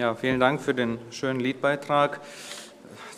[0.00, 2.20] Ja, vielen Dank für den schönen Liedbeitrag.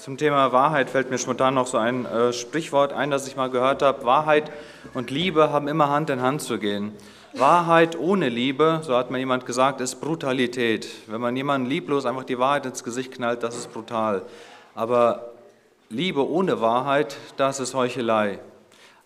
[0.01, 3.51] Zum Thema Wahrheit fällt mir spontan noch so ein äh, Sprichwort ein, das ich mal
[3.51, 4.05] gehört habe.
[4.05, 4.51] Wahrheit
[4.93, 6.91] und Liebe haben immer Hand in Hand zu gehen.
[7.35, 10.89] Wahrheit ohne Liebe, so hat mir jemand gesagt, ist Brutalität.
[11.07, 14.23] Wenn man jemanden lieblos einfach die Wahrheit ins Gesicht knallt, das ist brutal.
[14.75, 15.31] Aber
[15.89, 18.41] Liebe ohne Wahrheit, das ist Heuchelei.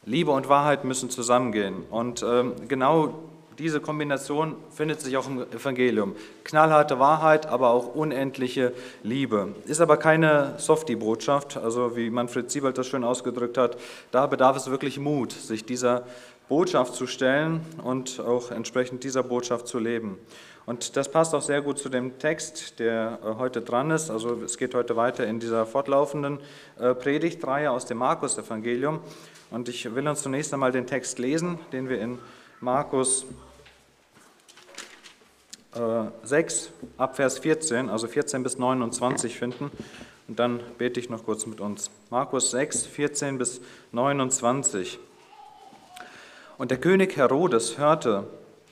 [0.07, 1.83] Liebe und Wahrheit müssen zusammengehen.
[1.91, 3.17] Und ähm, genau
[3.59, 6.15] diese Kombination findet sich auch im Evangelium.
[6.45, 8.73] Knallharte Wahrheit, aber auch unendliche
[9.03, 9.55] Liebe.
[9.65, 13.77] Ist aber keine Softie-Botschaft, also wie Manfred Siebald das schön ausgedrückt hat.
[14.11, 16.05] Da bedarf es wirklich Mut, sich dieser
[16.49, 20.19] Botschaft zu stellen und auch entsprechend dieser Botschaft zu leben.
[20.67, 24.11] Und das passt auch sehr gut zu dem Text, der äh, heute dran ist.
[24.11, 26.41] Also es geht heute weiter in dieser fortlaufenden
[26.79, 29.01] äh, Predigtreihe aus dem Markus-Evangelium.
[29.53, 32.19] Und ich will uns zunächst einmal den Text lesen, den wir in
[32.61, 33.27] Markus
[36.23, 39.71] 6 äh, ab Vers 14, also 14 bis 29 finden.
[40.29, 41.91] Und dann bete ich noch kurz mit uns.
[42.11, 43.61] Markus 6, 14 bis
[43.93, 44.99] 29.
[46.59, 48.25] Und der König Herodes hörte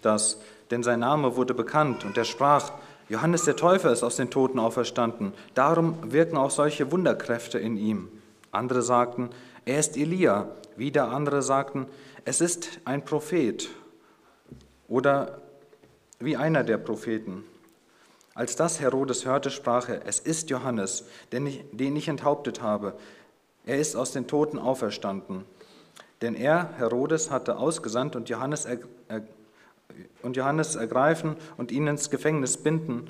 [0.03, 2.73] das, denn sein Name wurde bekannt, und er sprach,
[3.09, 8.09] Johannes der Täufer ist aus den Toten auferstanden, darum wirken auch solche Wunderkräfte in ihm.
[8.51, 9.31] Andere sagten,
[9.65, 10.49] er ist Elia.
[10.77, 11.87] Wieder andere sagten,
[12.25, 13.69] es ist ein Prophet
[14.89, 15.41] oder
[16.25, 17.45] wie einer der Propheten.
[18.35, 22.95] Als das Herodes hörte, sprach er, es ist Johannes, den ich, den ich enthauptet habe.
[23.65, 25.45] Er ist aus den Toten auferstanden.
[26.21, 28.79] Denn er, Herodes, hatte ausgesandt und Johannes, er,
[30.23, 33.09] und Johannes ergreifen und ihn ins Gefängnis binden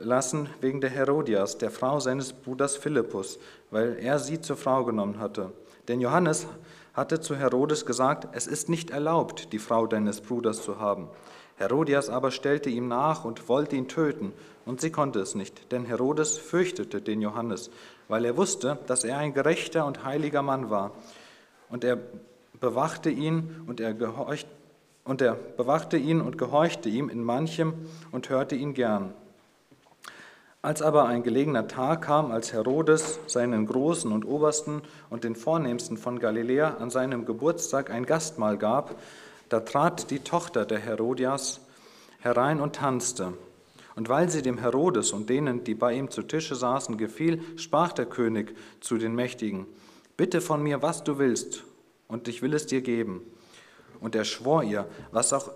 [0.00, 3.38] lassen wegen der Herodias, der Frau seines Bruders Philippus,
[3.70, 5.52] weil er sie zur Frau genommen hatte.
[5.88, 6.46] Denn Johannes
[6.94, 11.08] hatte zu Herodes gesagt, es ist nicht erlaubt, die Frau deines Bruders zu haben.
[11.56, 14.32] Herodias aber stellte ihm nach und wollte ihn töten,
[14.66, 17.70] und sie konnte es nicht, denn Herodes fürchtete den Johannes,
[18.08, 20.92] weil er wusste, dass er ein gerechter und heiliger Mann war.
[21.68, 21.98] Und er
[22.60, 24.48] bewachte ihn und er gehorcht,
[25.04, 27.74] und er bewachte ihn und gehorchte ihm in manchem
[28.10, 29.12] und hörte ihn gern.
[30.62, 34.80] Als aber ein gelegener Tag kam, als Herodes seinen Großen und Obersten
[35.10, 38.96] und den Vornehmsten von Galiläa an seinem Geburtstag ein Gastmahl gab,
[39.48, 41.60] da trat die Tochter der Herodias
[42.20, 43.34] herein und tanzte.
[43.96, 47.92] Und weil sie dem Herodes und denen, die bei ihm zu Tische saßen, gefiel, sprach
[47.92, 49.66] der König zu den Mächtigen,
[50.16, 51.64] Bitte von mir, was du willst,
[52.06, 53.22] und ich will es dir geben.
[54.00, 55.50] Und er schwor ihr, was auch,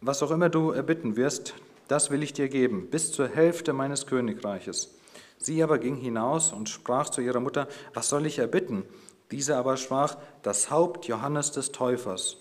[0.00, 1.54] was auch immer du erbitten wirst,
[1.88, 4.94] das will ich dir geben, bis zur Hälfte meines Königreiches.
[5.38, 8.84] Sie aber ging hinaus und sprach zu ihrer Mutter, was soll ich erbitten?
[9.30, 12.36] Diese aber sprach, das Haupt Johannes des Täufers.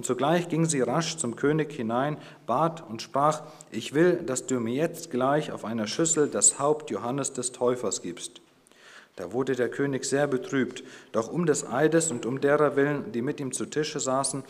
[0.00, 2.16] Und sogleich ging sie rasch zum König hinein,
[2.46, 6.88] bat und sprach, ich will, dass du mir jetzt gleich auf einer Schüssel das Haupt
[6.90, 8.40] Johannes des Täufers gibst.
[9.16, 13.20] Da wurde der König sehr betrübt, doch um des Eides und um derer willen, die
[13.20, 14.42] mit ihm zu Tische saßen,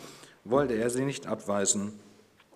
[0.45, 1.99] wollte er sie nicht abweisen.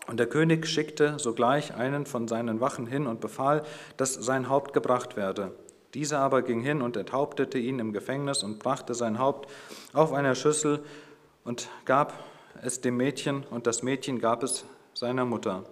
[0.08, 3.64] Und der König schickte sogleich einen von seinen Wachen hin und befahl,
[3.98, 5.52] dass sein Haupt gebracht werde.
[5.94, 9.52] Dieser aber ging hin und enthauptete ihn im Gefängnis und brachte sein Haupt
[9.92, 10.80] auf einer Schüssel
[11.44, 12.14] und gab
[12.62, 15.66] es dem Mädchen, und das Mädchen gab es seiner Mutter.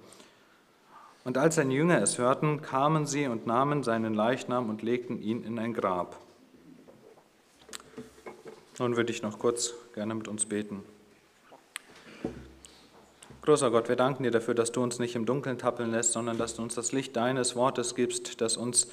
[1.24, 5.44] Und als seine Jünger es hörten, kamen sie und nahmen seinen Leichnam und legten ihn
[5.44, 6.18] in ein Grab.
[8.80, 10.84] Nun würde ich noch kurz gerne mit uns beten.
[13.44, 16.38] Großer Gott, wir danken dir dafür, dass du uns nicht im Dunkeln tappeln lässt, sondern
[16.38, 18.88] dass du uns das Licht deines Wortes gibst, das uns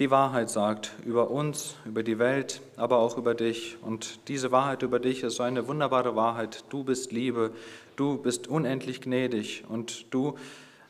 [0.00, 3.76] die Wahrheit sagt über uns, über die Welt, aber auch über dich.
[3.82, 6.64] Und diese Wahrheit über dich ist so eine wunderbare Wahrheit.
[6.70, 7.50] Du bist Liebe,
[7.96, 10.38] du bist unendlich gnädig und du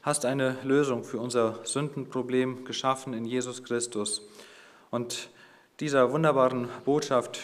[0.03, 4.23] hast eine Lösung für unser Sündenproblem geschaffen in Jesus Christus.
[4.93, 5.29] Und
[5.81, 7.41] dieser wunderbaren Botschaft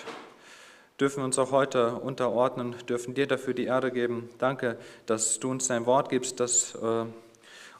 [1.00, 4.30] dürfen wir uns auch heute unterordnen, dürfen dir dafür die Ehre geben.
[4.38, 7.06] Danke, dass du uns dein Wort gibst, das äh,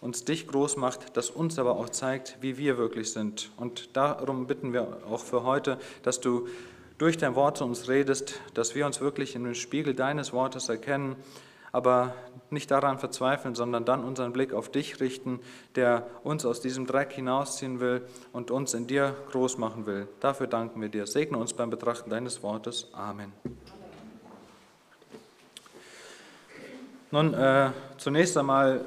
[0.00, 3.50] uns dich groß macht, das uns aber auch zeigt, wie wir wirklich sind.
[3.56, 6.46] Und darum bitten wir auch für heute, dass du
[6.98, 10.68] durch dein Wort zu uns redest, dass wir uns wirklich in dem Spiegel deines Wortes
[10.68, 11.16] erkennen,
[11.72, 12.14] aber
[12.48, 15.40] nicht daran verzweifeln, sondern dann unseren Blick auf dich richten,
[15.74, 18.02] der uns aus diesem Dreck hinausziehen will
[18.32, 20.08] und uns in dir groß machen will.
[20.20, 21.06] Dafür danken wir dir.
[21.06, 22.88] Segne uns beim Betrachten deines Wortes.
[22.92, 23.32] Amen.
[27.10, 28.84] Nun, äh, zunächst einmal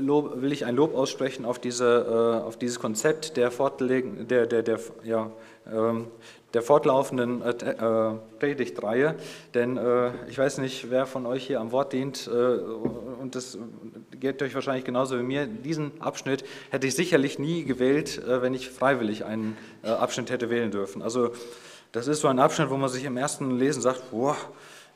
[0.00, 4.62] Lob, will ich ein Lob aussprechen auf, diese, äh, auf dieses Konzept der, der, der,
[4.62, 5.30] der, ja,
[5.72, 6.06] ähm,
[6.54, 9.16] der fortlaufenden äh, äh, Predigtreihe.
[9.54, 13.58] Denn äh, ich weiß nicht, wer von euch hier am Wort dient, und das
[14.18, 15.46] geht euch wahrscheinlich genauso wie mir.
[15.46, 21.02] Diesen Abschnitt hätte ich sicherlich nie gewählt, wenn ich freiwillig einen Abschnitt hätte wählen dürfen.
[21.02, 21.30] Also,
[21.92, 24.36] das ist so ein Abschnitt, wo man sich im ersten Lesen sagt, boah,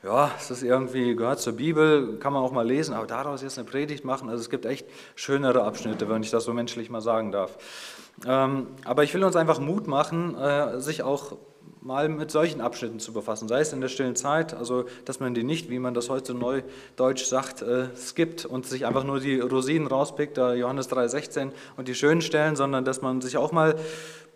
[0.03, 3.59] ja, es ist irgendwie, gehört zur Bibel, kann man auch mal lesen, aber daraus jetzt
[3.59, 7.01] eine Predigt machen, also es gibt echt schönere Abschnitte, wenn ich das so menschlich mal
[7.01, 7.57] sagen darf.
[8.25, 11.37] Ähm, aber ich will uns einfach Mut machen, äh, sich auch
[11.81, 15.33] mal mit solchen Abschnitten zu befassen, sei es in der stillen Zeit, also dass man
[15.33, 19.39] die nicht, wie man das heute neudeutsch sagt, äh, skippt und sich einfach nur die
[19.39, 23.75] Rosinen rauspickt, Johannes 3,16 und die schönen Stellen, sondern dass man sich auch mal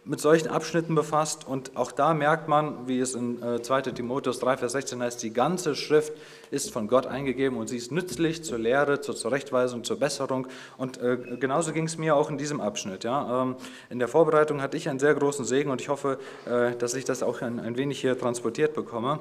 [0.06, 4.40] mit solchen Abschnitten befasst und auch da merkt man, wie es in 2 äh, Timotheus
[4.40, 6.14] 3, Vers 16 heißt, die ganze Schrift
[6.52, 10.48] ist von Gott eingegeben und sie ist nützlich zur Lehre, zur Zurechtweisung, zur Besserung
[10.78, 13.04] und äh, genauso ging es mir auch in diesem Abschnitt.
[13.04, 13.44] Ja.
[13.44, 13.56] Ähm,
[13.90, 17.06] in der Vorbereitung hatte ich einen sehr großen Segen und ich hoffe, äh, dass ich
[17.06, 19.20] das auch ein, ein wenig hier transportiert bekomme.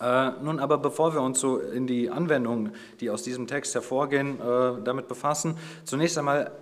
[0.00, 4.38] Äh, nun aber bevor wir uns so in die Anwendungen, die aus diesem Text hervorgehen,
[4.40, 6.52] äh, damit befassen, zunächst einmal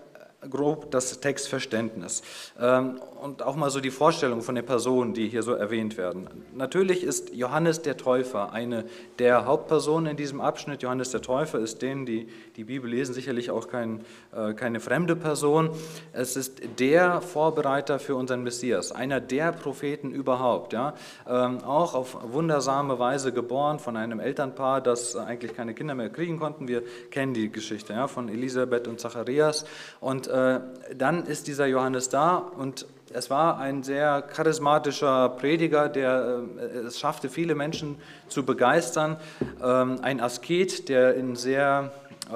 [0.50, 2.22] grob das Textverständnis
[2.60, 6.28] ähm, und auch mal so die Vorstellung von den Personen, die hier so erwähnt werden.
[6.54, 8.84] Natürlich ist Johannes der Täufer eine
[9.18, 10.82] der Hauptpersonen in diesem Abschnitt.
[10.82, 14.04] Johannes der Täufer ist denen, die die Bibel lesen, sicherlich auch kein,
[14.34, 15.70] äh, keine fremde Person.
[16.12, 20.72] Es ist der Vorbereiter für unseren Messias, einer der Propheten überhaupt.
[20.72, 20.94] Ja?
[21.28, 26.38] Ähm, auch auf wundersame Weise geboren von einem Elternpaar, das eigentlich keine Kinder mehr kriegen
[26.38, 26.68] konnten.
[26.68, 29.64] Wir kennen die Geschichte ja, von Elisabeth und Zacharias.
[30.00, 30.60] Und äh,
[30.96, 36.98] dann ist dieser Johannes da und es war ein sehr charismatischer Prediger, der äh, es
[36.98, 37.96] schaffte, viele Menschen
[38.26, 39.16] zu begeistern.
[39.62, 41.92] Ähm, ein Asket, der in sehr
[42.32, 42.34] äh,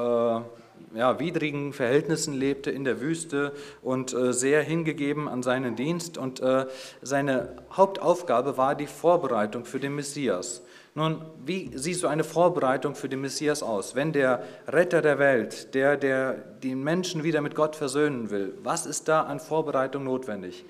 [0.96, 3.52] ja, widrigen Verhältnissen lebte in der Wüste
[3.82, 6.16] und äh, sehr hingegeben an seinen Dienst.
[6.16, 6.66] Und äh,
[7.02, 10.62] seine Hauptaufgabe war die Vorbereitung für den Messias.
[10.98, 13.94] Nun, wie sieht so eine Vorbereitung für den Messias aus?
[13.94, 18.84] Wenn der Retter der Welt, der, der die Menschen wieder mit Gott versöhnen will, was
[18.84, 20.64] ist da an Vorbereitung notwendig?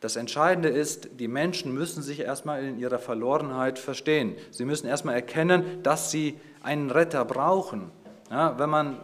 [0.00, 4.34] Das Entscheidende ist, die Menschen müssen sich erstmal in ihrer Verlorenheit verstehen.
[4.50, 7.90] Sie müssen erstmal erkennen, dass sie einen Retter brauchen.
[8.30, 8.96] Ja, wenn man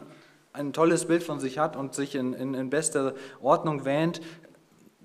[0.54, 4.22] ein tolles Bild von sich hat und sich in, in, in bester Ordnung wähnt,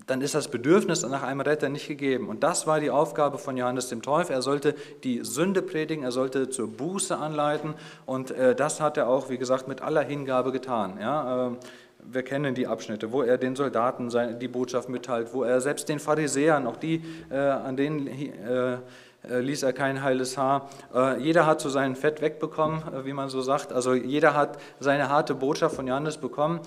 [0.06, 2.28] dann ist das Bedürfnis nach einem Retter nicht gegeben.
[2.28, 4.34] Und das war die Aufgabe von Johannes dem Täufer.
[4.34, 7.74] Er sollte die Sünde predigen, er sollte zur Buße anleiten
[8.06, 10.98] und äh, das hat er auch, wie gesagt, mit aller Hingabe getan.
[11.00, 11.50] Ja, äh,
[12.08, 15.98] wir kennen die Abschnitte, wo er den Soldaten die Botschaft mitteilt, wo er selbst den
[15.98, 18.76] Pharisäern, auch die, äh, an denen äh,
[19.28, 20.68] ließ er kein heiles Haar.
[21.18, 23.72] Jeder hat so sein Fett wegbekommen, wie man so sagt.
[23.72, 26.60] Also jeder hat seine harte Botschaft von Johannes bekommen.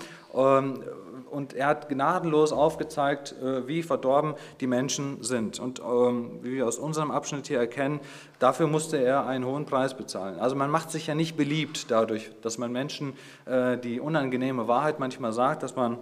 [1.29, 5.59] Ähm, und er hat gnadenlos aufgezeigt, äh, wie verdorben die Menschen sind.
[5.59, 7.99] Und ähm, wie wir aus unserem Abschnitt hier erkennen,
[8.39, 10.39] dafür musste er einen hohen Preis bezahlen.
[10.39, 13.13] Also man macht sich ja nicht beliebt dadurch, dass man Menschen
[13.45, 15.97] äh, die unangenehme Wahrheit manchmal sagt, dass man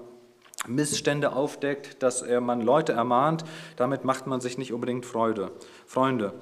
[0.66, 3.46] Missstände aufdeckt, dass man Leute ermahnt.
[3.76, 5.52] Damit macht man sich nicht unbedingt Freude,
[5.86, 6.34] Freunde.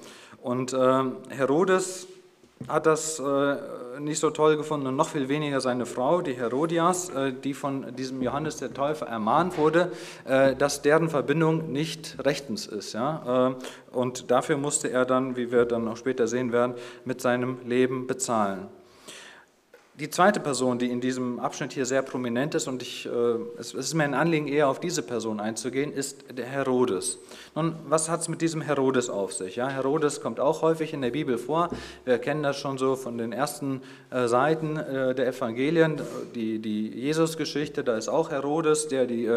[0.41, 2.07] Und äh, Herodes
[2.67, 7.09] hat das äh, nicht so toll gefunden und noch viel weniger seine Frau, die Herodias,
[7.09, 9.91] äh, die von diesem Johannes der Täufer ermahnt wurde,
[10.25, 12.93] äh, dass deren Verbindung nicht rechtens ist.
[12.93, 13.55] Ja?
[13.91, 18.07] Und dafür musste er dann, wie wir dann auch später sehen werden, mit seinem Leben
[18.07, 18.67] bezahlen.
[19.97, 23.09] Die zweite Person, die in diesem Abschnitt hier sehr prominent ist, und ich, äh,
[23.57, 27.17] es ist mir ein Anliegen, eher auf diese Person einzugehen, ist der Herodes.
[27.55, 29.55] Nun, was hat es mit diesem Herodes auf sich?
[29.55, 31.69] Ja, Herodes kommt auch häufig in der Bibel vor.
[32.03, 36.01] Wir kennen das schon so von den ersten äh, Seiten äh, der Evangelien.
[36.35, 39.29] Die, die Jesus-Geschichte, da ist auch Herodes, der die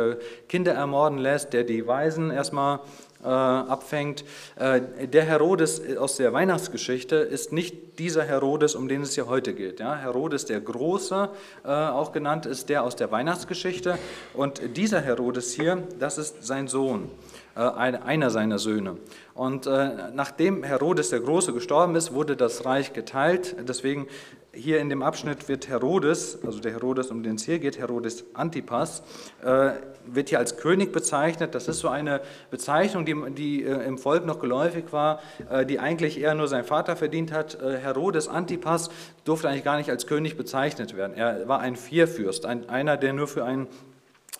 [0.49, 2.81] Kinder ermorden lässt, der die Weisen erstmal
[3.23, 4.25] äh, abfängt.
[4.57, 9.55] Äh, der Herodes aus der Weihnachtsgeschichte ist nicht dieser Herodes, um den es hier heute
[9.55, 9.81] geht.
[9.81, 11.29] Ja, Herodes der Große,
[11.65, 13.99] äh, auch genannt, ist der aus der Weihnachtsgeschichte.
[14.35, 17.11] Und dieser Herodes hier, das ist sein Sohn,
[17.55, 18.99] einer seiner Söhne.
[19.38, 19.66] Und
[20.14, 23.54] nachdem Herodes der Große gestorben ist, wurde das Reich geteilt.
[23.68, 24.09] Deswegen
[24.52, 28.25] hier in dem Abschnitt wird Herodes, also der Herodes, um den es hier geht, Herodes
[28.35, 29.02] Antipas,
[29.45, 29.73] äh,
[30.07, 31.54] wird hier als König bezeichnet.
[31.54, 35.78] Das ist so eine Bezeichnung, die, die äh, im Volk noch geläufig war, äh, die
[35.78, 37.61] eigentlich eher nur sein Vater verdient hat.
[37.61, 38.90] Äh, Herodes Antipas
[39.25, 41.14] durfte eigentlich gar nicht als König bezeichnet werden.
[41.14, 43.68] Er war ein Vierfürst, ein, einer, der nur für ein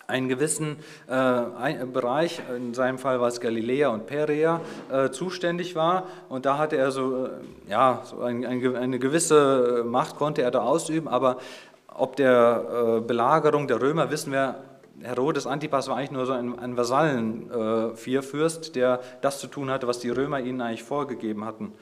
[0.09, 4.61] einen gewissen äh, ein, Bereich, in seinem Fall war es Galiläa und Perea,
[4.91, 6.07] äh, zuständig war.
[6.27, 7.29] Und da hatte er so, äh,
[7.69, 11.37] ja, so ein, ein, eine gewisse Macht konnte er da ausüben, aber
[11.87, 14.55] ob der äh, Belagerung der Römer wissen wir,
[15.01, 19.87] Herodes Antipas war eigentlich nur so ein, ein Vasallen-Vierfürst, äh, der das zu tun hatte,
[19.87, 21.73] was die Römer ihnen eigentlich vorgegeben hatten,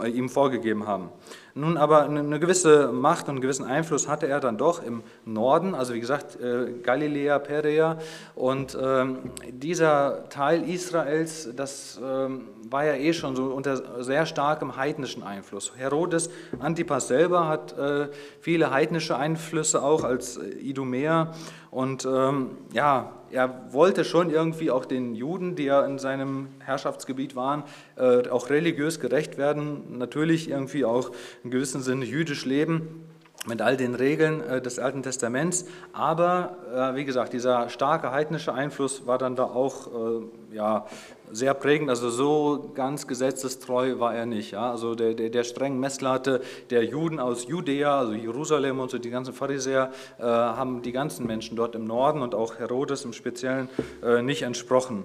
[0.00, 1.08] äh, ihm vorgegeben haben.
[1.54, 5.74] Nun aber eine gewisse Macht und einen gewissen Einfluss hatte er dann doch im Norden,
[5.74, 7.98] also wie gesagt äh, Galiläa, Perea.
[8.34, 14.76] Und ähm, dieser Teil Israels, das ähm, war ja eh schon so unter sehr starkem
[14.76, 15.72] heidnischen Einfluss.
[15.76, 18.08] Herodes Antipas selber hat äh,
[18.40, 21.32] viele heidnische Einflüsse auch als Idumäer.
[21.70, 27.36] Und ähm, ja, er wollte schon irgendwie auch den Juden, die ja in seinem Herrschaftsgebiet
[27.36, 27.62] waren,
[27.96, 31.12] äh, auch religiös gerecht werden, natürlich irgendwie auch
[31.44, 33.06] in gewissem Sinne jüdisch leben
[33.46, 35.64] mit all den Regeln äh, des Alten Testaments.
[35.92, 40.84] Aber äh, wie gesagt, dieser starke heidnische Einfluss war dann da auch äh, ja,
[41.32, 41.88] sehr prägend.
[41.88, 44.50] Also so ganz gesetzestreu war er nicht.
[44.50, 44.70] Ja?
[44.70, 49.10] Also der, der, der strengen Messlatte der Juden aus Judäa, also Jerusalem und so die
[49.10, 53.68] ganzen Pharisäer, haben die ganzen Menschen dort im Norden und auch Herodes im Speziellen
[54.22, 55.04] nicht entsprochen.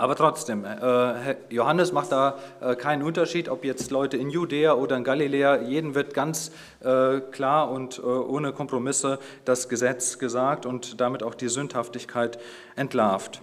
[0.00, 4.96] Aber trotzdem, äh, Johannes macht da äh, keinen Unterschied, ob jetzt Leute in Judäa oder
[4.96, 6.52] in Galiläa, jeden wird ganz
[6.84, 12.38] äh, klar und ohne Kompromisse das Gesetz gesagt und damit auch die Sündhaftigkeit
[12.76, 13.42] entlarvt.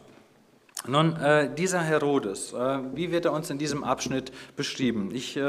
[0.88, 1.18] Nun,
[1.58, 2.54] dieser Herodes,
[2.94, 5.10] wie wird er uns in diesem Abschnitt beschrieben?
[5.14, 5.40] Ich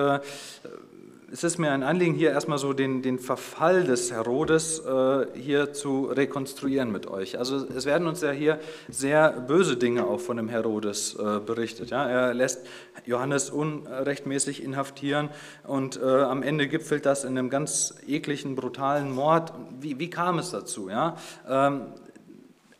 [1.33, 5.73] es ist mir ein Anliegen, hier erstmal so den, den Verfall des Herodes äh, hier
[5.73, 7.38] zu rekonstruieren mit euch.
[7.38, 11.90] Also es werden uns ja hier sehr böse Dinge auch von dem Herodes äh, berichtet.
[11.90, 12.09] Ja?
[12.09, 12.66] Er lässt
[13.06, 15.30] Johannes unrechtmäßig inhaftieren
[15.64, 19.52] und äh, am Ende gipfelt das in einem ganz ekligen, brutalen Mord.
[19.80, 20.88] Wie, wie kam es dazu?
[20.88, 21.16] Ja?
[21.49, 21.87] Ähm,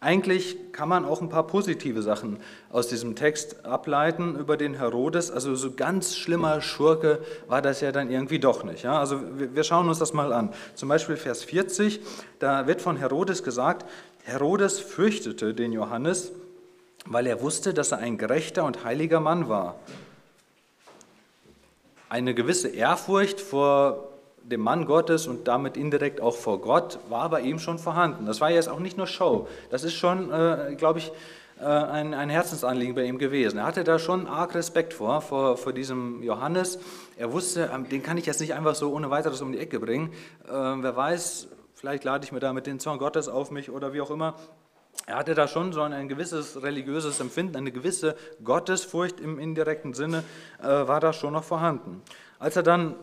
[0.07, 2.39] eigentlich kann man auch ein paar positive Sachen
[2.71, 5.33] aus diesem Text ableiten über den Herodes.
[5.33, 8.85] Also so ganz schlimmer Schurke war das ja dann irgendwie doch nicht.
[8.85, 9.01] Ja?
[9.01, 10.53] Also wir schauen uns das mal an.
[10.77, 12.01] Zum Beispiel Vers 40,
[12.39, 13.85] da wird von Herodes gesagt,
[14.23, 16.31] Herodes fürchtete den Johannes,
[17.07, 19.75] weil er wusste, dass er ein gerechter und heiliger Mann war.
[22.09, 24.16] Eine gewisse Ehrfurcht vor
[24.51, 28.27] dem Mann Gottes und damit indirekt auch vor Gott war bei ihm schon vorhanden.
[28.27, 29.49] Das war jetzt auch nicht nur Show.
[29.71, 31.13] Das ist schon, äh, glaube ich,
[31.59, 33.59] äh, ein, ein, Herzensanliegen bei ihm gewesen.
[33.59, 36.79] Er hatte da schon arg Respekt vor, vor, vor diesem Johannes.
[37.17, 39.81] Er wusste, ähm, den kann ich jetzt nicht einfach so ohne weiteres um die Ecke
[39.81, 40.13] bringen.
[40.47, 43.93] Äh, wer weiß, vielleicht lade ich mir da mit den Zorn Gottes auf mich oder
[43.93, 44.35] wie auch immer.
[45.07, 50.25] Er hatte da schon so ein gewisses religiöses Empfinden, eine gewisse Gottesfurcht im indirekten Sinne
[50.61, 52.03] äh, war da schon noch vorhanden.
[52.39, 52.97] Als er dann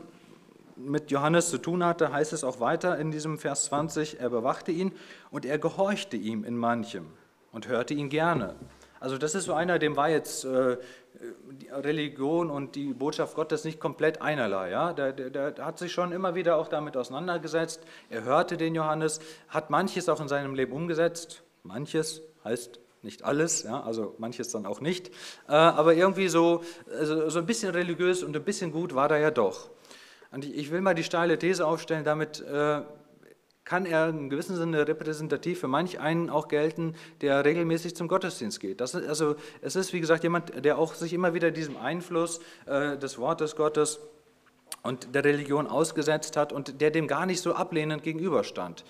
[0.85, 4.71] mit Johannes zu tun hatte, heißt es auch weiter in diesem Vers 20, er bewachte
[4.71, 4.91] ihn
[5.31, 7.07] und er gehorchte ihm in manchem
[7.51, 8.55] und hörte ihn gerne.
[8.99, 10.77] Also das ist so einer, dem war jetzt äh,
[11.71, 14.69] Religion und die Botschaft Gottes nicht komplett einerlei.
[14.69, 14.93] Ja?
[14.93, 17.81] Der, der, der, hat sich schon immer wieder auch damit auseinandergesetzt.
[18.09, 21.43] Er hörte den Johannes, hat manches auch in seinem Leben umgesetzt.
[21.63, 23.81] Manches heißt nicht alles, ja?
[23.81, 25.09] also manches dann auch nicht.
[25.49, 26.63] Äh, aber irgendwie so,
[26.97, 29.69] also so ein bisschen religiös und ein bisschen gut war er ja doch.
[30.33, 32.81] Und ich will mal die steile These aufstellen, damit äh,
[33.65, 38.59] kann er in gewissem Sinne repräsentativ für manch einen auch gelten, der regelmäßig zum Gottesdienst
[38.59, 38.81] geht.
[38.81, 42.39] Das ist, also, es ist, wie gesagt, jemand, der auch sich immer wieder diesem Einfluss
[42.65, 43.99] äh, des Wortes Gottes
[44.81, 48.83] und der Religion ausgesetzt hat und der dem gar nicht so ablehnend gegenüberstand.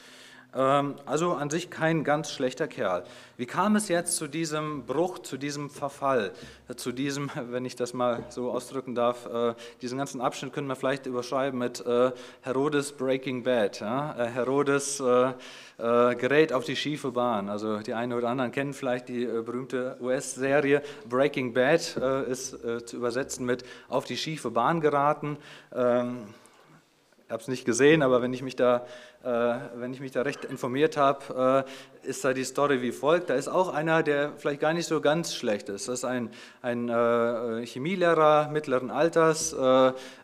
[0.55, 3.03] Ähm, also an sich kein ganz schlechter Kerl.
[3.37, 6.31] Wie kam es jetzt zu diesem Bruch, zu diesem Verfall,
[6.75, 10.75] zu diesem, wenn ich das mal so ausdrücken darf, äh, diesen ganzen Abschnitt können wir
[10.75, 13.81] vielleicht überschreiben mit äh, Herodes Breaking Bad.
[13.81, 15.01] Äh, Herodes
[15.75, 17.49] gerät auf die schiefe Bahn.
[17.49, 22.55] Also die einen oder anderen kennen vielleicht die berühmte US-Serie Breaking Bad, ist
[22.85, 25.37] zu übersetzen mit auf die schiefe Bahn geraten.
[27.29, 28.85] Habe es nicht gesehen, aber wenn ich mich da
[29.23, 31.65] äh, wenn ich mich da recht informiert habe,
[32.03, 33.29] äh, ist da die Story wie folgt.
[33.29, 35.87] Da ist auch einer, der vielleicht gar nicht so ganz schlecht ist.
[35.87, 36.29] Das ist ein,
[36.61, 39.55] ein äh, Chemielehrer mittleren Alters,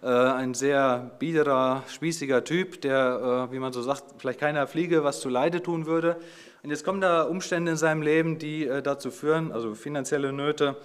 [0.02, 5.30] ein sehr biederer, spießiger Typ, der, wie man so sagt, vielleicht keiner Fliege was zu
[5.30, 6.18] Leide tun würde.
[6.64, 10.76] Und jetzt kommen da Umstände in seinem Leben, die dazu führen, also finanzielle Nöte,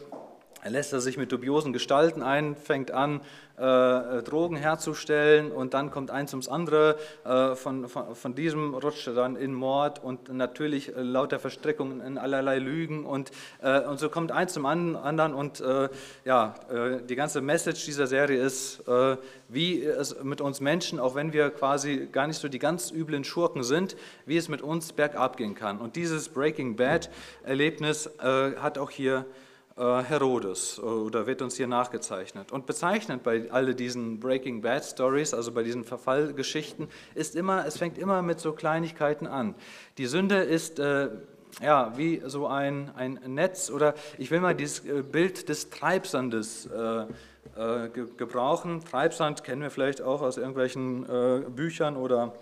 [0.68, 3.20] lässt er sich mit dubiosen Gestalten ein, fängt an,
[3.56, 6.96] äh, Drogen herzustellen und dann kommt eins ums andere.
[7.24, 12.00] Äh, von, von, von, diesem rutscht er dann in Mord und natürlich äh, lauter Verstrickungen
[12.00, 13.30] in allerlei Lügen und,
[13.62, 15.88] äh, und so kommt eins zum anderen und äh,
[16.24, 18.82] ja, äh, die ganze Message dieser Serie ist,
[19.48, 23.24] wie es mit uns Menschen, auch wenn wir quasi gar nicht so die ganz üblen
[23.24, 25.78] Schurken sind, wie es mit uns bergab gehen kann.
[25.78, 27.10] Und dieses Breaking Bad
[27.44, 29.43] Erlebnis hat auch hier äh,
[29.76, 32.52] Herodes äh, oder wird uns hier nachgezeichnet.
[32.52, 37.78] Und bezeichnend bei all diesen Breaking Bad Stories, also bei diesen Verfallgeschichten, ist immer, es
[37.78, 39.54] fängt immer mit so Kleinigkeiten an.
[39.98, 41.08] Die Sünde ist äh,
[41.62, 46.66] ja, wie so ein, ein Netz oder ich will mal dieses äh, Bild des Treibsandes
[46.66, 47.06] äh,
[47.56, 48.84] äh, gebrauchen.
[48.84, 51.06] Treibsand kennen wir vielleicht auch aus irgendwelchen
[51.54, 52.34] Büchern oder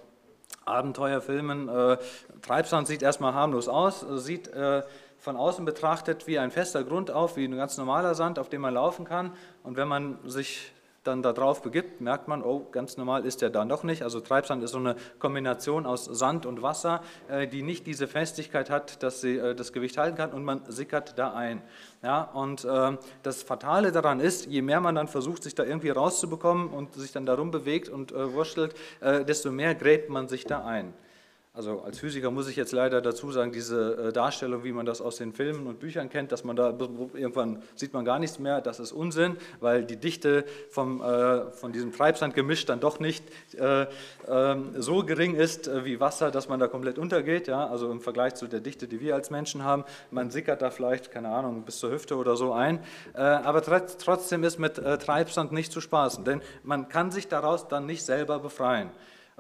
[0.65, 1.69] Abenteuerfilmen.
[2.41, 4.49] Treibsand sieht erstmal harmlos aus, sieht
[5.23, 8.61] von außen betrachtet wie ein fester Grund auf, wie ein ganz normaler Sand, auf dem
[8.61, 9.33] man laufen kann.
[9.63, 10.73] Und wenn man sich
[11.05, 14.03] dann darauf begibt, merkt man, oh, ganz normal ist der dann doch nicht.
[14.03, 18.69] Also Treibsand ist so eine Kombination aus Sand und Wasser, äh, die nicht diese Festigkeit
[18.69, 21.63] hat, dass sie äh, das Gewicht halten kann und man sickert da ein.
[22.03, 25.91] Ja, und äh, das Fatale daran ist, je mehr man dann versucht, sich da irgendwie
[25.91, 30.47] rauszubekommen und sich dann darum bewegt und äh, wurschtelt, äh, desto mehr gräbt man sich
[30.47, 30.95] da ein.
[31.55, 35.03] Also als Physiker muss ich jetzt leider dazu sagen, diese äh, Darstellung, wie man das
[35.03, 36.71] aus den Filmen und Büchern kennt, dass man da
[37.13, 41.71] irgendwann sieht man gar nichts mehr, das ist Unsinn, weil die Dichte vom, äh, von
[41.73, 43.87] diesem Treibsandgemisch dann doch nicht äh,
[44.29, 47.49] ähm, so gering ist äh, wie Wasser, dass man da komplett untergeht.
[47.49, 47.67] Ja?
[47.67, 49.85] Also im Vergleich zu der Dichte, die wir als Menschen haben.
[50.11, 52.79] Man sickert da vielleicht, keine Ahnung, bis zur Hüfte oder so ein.
[53.13, 57.69] Äh, aber trotzdem ist mit äh, Treibsand nicht zu spaßen, denn man kann sich daraus
[57.69, 58.89] dann nicht selber befreien.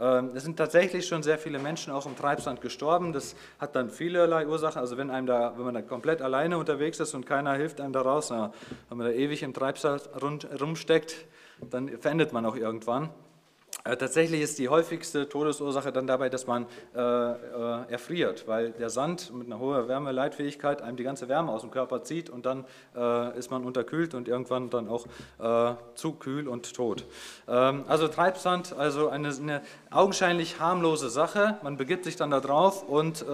[0.02, 3.12] Ähm, es sind tatsächlich schon sehr viele Menschen auch im Treibsand gestorben.
[3.12, 4.80] Das hat dann vielerlei Ursachen.
[4.80, 7.92] Also wenn, einem da, wenn man da komplett alleine unterwegs ist und keiner hilft einem
[7.92, 10.10] da raus, wenn man da ewig im Treibsand
[10.60, 11.14] rumsteckt,
[11.70, 13.10] dann verendet man auch irgendwann.
[13.84, 18.90] Äh, tatsächlich ist die häufigste Todesursache dann dabei, dass man äh, äh, erfriert, weil der
[18.90, 22.64] Sand mit einer hohen Wärmeleitfähigkeit einem die ganze Wärme aus dem Körper zieht und dann
[22.96, 25.06] äh, ist man unterkühlt und irgendwann dann auch
[25.40, 27.04] äh, zu kühl und tot.
[27.48, 31.58] Ähm, also Treibsand, also eine, eine, augenscheinlich harmlose Sache.
[31.62, 33.24] Man begibt sich dann da drauf und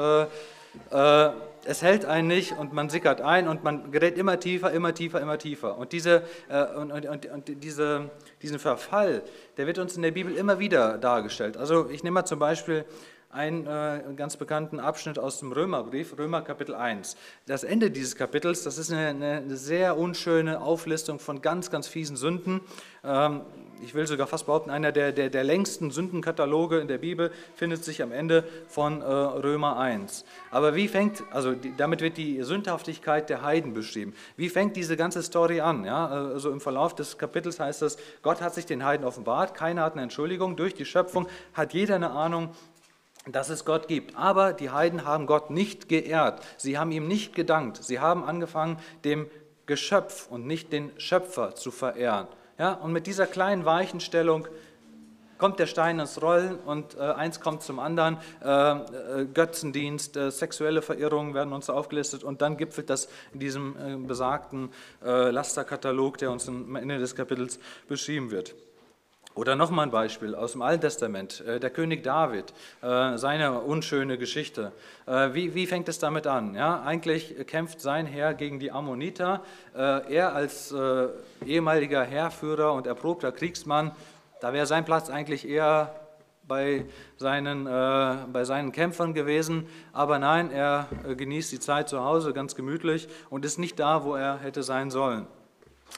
[0.91, 1.31] äh,
[1.65, 5.21] es hält einen nicht und man sickert ein und man gerät immer tiefer, immer tiefer,
[5.21, 5.79] immer tiefer.
[5.79, 8.11] Und, diese, äh, und, und, und, und diese,
[8.43, 9.23] diesen Verfall,
[9.57, 11.57] der wird uns in der Bibel immer wieder dargestellt.
[11.57, 12.85] Also ich nehme mal zum Beispiel
[13.39, 17.17] einen äh, ganz bekannten Abschnitt aus dem Römerbrief, Römer Kapitel 1.
[17.47, 22.17] Das Ende dieses Kapitels, das ist eine, eine sehr unschöne Auflistung von ganz, ganz fiesen
[22.17, 22.61] Sünden.
[23.05, 23.43] Ähm,
[23.81, 27.85] ich will sogar fast behaupten, einer der, der, der längsten Sündenkataloge in der Bibel findet
[27.85, 30.25] sich am Ende von äh, Römer 1.
[30.51, 34.15] Aber wie fängt, also die, damit wird die Sündhaftigkeit der Heiden beschrieben.
[34.37, 35.85] Wie fängt diese ganze Story an?
[35.85, 36.09] Ja?
[36.09, 39.93] Also im Verlauf des Kapitels heißt es, Gott hat sich den Heiden offenbart, keiner hat
[39.93, 42.51] eine Entschuldigung, durch die Schöpfung hat jeder eine Ahnung,
[43.33, 44.17] dass es Gott gibt.
[44.17, 46.41] Aber die Heiden haben Gott nicht geehrt.
[46.57, 47.83] Sie haben ihm nicht gedankt.
[47.83, 49.27] Sie haben angefangen, dem
[49.67, 52.27] Geschöpf und nicht den Schöpfer zu verehren.
[52.59, 54.49] Ja, und mit dieser kleinen Weichenstellung
[55.39, 58.19] kommt der Stein ins Rollen und äh, eins kommt zum anderen.
[58.45, 63.77] Äh, äh, Götzendienst, äh, sexuelle Verirrungen werden uns aufgelistet und dann gipfelt das in diesem
[63.77, 64.71] äh, besagten
[65.05, 68.55] äh, Lasterkatalog, der uns am Ende des Kapitels beschrieben wird.
[69.39, 74.19] Oder nochmal ein Beispiel aus dem Alten Testament, äh, der König David, äh, seine unschöne
[74.19, 74.73] Geschichte.
[75.07, 76.57] Äh, wie, wie fängt es damit an?
[76.57, 79.43] Ja, eigentlich kämpft sein Herr gegen die Ammoniter.
[79.75, 80.75] Er als
[81.47, 83.93] ehemaliger Heerführer und erprobter Kriegsmann,
[84.41, 85.95] da wäre sein Platz eigentlich eher
[86.43, 86.85] bei
[87.17, 87.65] seinen,
[88.33, 89.69] bei seinen Kämpfern gewesen.
[89.93, 94.17] Aber nein, er genießt die Zeit zu Hause ganz gemütlich und ist nicht da, wo
[94.17, 95.29] er hätte sein sollen.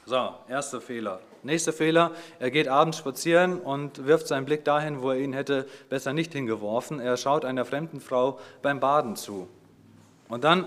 [0.05, 1.21] So, erster Fehler.
[1.43, 5.67] Nächster Fehler, er geht abends spazieren und wirft seinen Blick dahin, wo er ihn hätte
[5.89, 7.01] besser nicht hingeworfen.
[7.01, 9.49] Er schaut einer fremden Frau beim Baden zu.
[10.29, 10.67] Und dann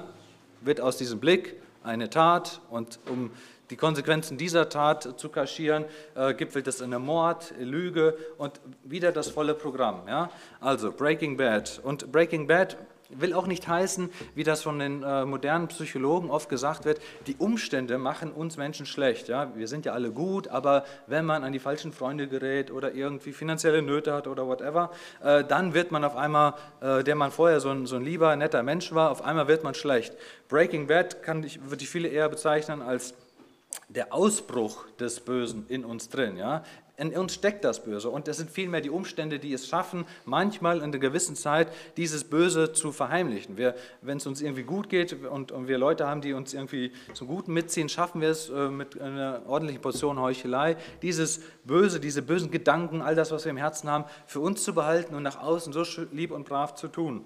[0.62, 3.32] wird aus diesem Blick eine Tat und um
[3.70, 9.12] die Konsequenzen dieser Tat zu kaschieren, äh, gipfelt es in einem Mord, Lüge und wieder
[9.12, 10.02] das volle Programm.
[10.08, 10.30] Ja?
[10.60, 11.80] Also Breaking Bad.
[11.84, 12.78] Und Breaking Bad
[13.10, 17.36] will auch nicht heißen, wie das von den äh, modernen Psychologen oft gesagt wird, die
[17.36, 19.28] Umstände machen uns Menschen schlecht.
[19.28, 19.56] Ja?
[19.56, 23.34] Wir sind ja alle gut, aber wenn man an die falschen Freunde gerät oder irgendwie
[23.34, 24.92] finanzielle Nöte hat oder whatever,
[25.24, 28.36] äh, dann wird man auf einmal, äh, der man vorher so ein, so ein lieber,
[28.36, 30.16] netter Mensch war, auf einmal wird man schlecht.
[30.48, 33.14] Breaking Bad kann ich, würde ich viele eher bezeichnen als
[33.90, 36.38] der Ausbruch des Bösen in uns drin.
[36.38, 36.64] Ja?
[37.10, 40.78] In uns steckt das Böse und es sind vielmehr die Umstände, die es schaffen, manchmal
[40.78, 43.58] in einer gewissen Zeit dieses Böse zu verheimlichen.
[44.02, 47.28] Wenn es uns irgendwie gut geht und, und, wir Leute haben, die uns irgendwie zum
[47.28, 52.52] Guten mitziehen, schaffen wir es äh, mit einer ordentlichen Portion Heuchelei, dieses Böse, diese bösen
[52.52, 55.74] Gedanken, all das, was wir im Herzen haben, für uns zu behalten und nach außen
[55.74, 57.26] so lieb und brav zu tun.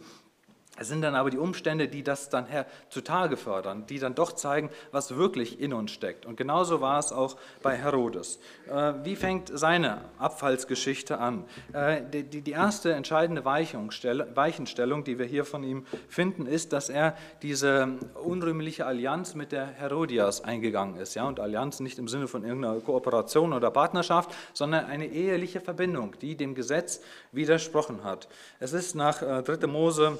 [0.79, 2.47] Es sind dann aber die Umstände, die das dann
[2.89, 6.25] zutage fördern, die dann doch zeigen, was wirklich in uns steckt.
[6.25, 8.39] Und genauso war es auch bei Herodes.
[8.69, 11.45] Äh, wie fängt seine Abfallsgeschichte an?
[11.73, 17.89] Äh, die erste entscheidende Weichenstellung, die wir hier von ihm finden, ist, dass er diese
[18.23, 21.17] unrühmliche Allianz mit der Herodias eingegangen ist.
[21.17, 26.35] Und Allianz nicht im Sinne von irgendeiner Kooperation oder Partnerschaft, sondern eine eheliche Verbindung, die
[26.35, 28.27] dem Gesetz widersprochen hat.
[28.59, 29.53] Es ist nach 3.
[29.53, 30.17] Äh, Mose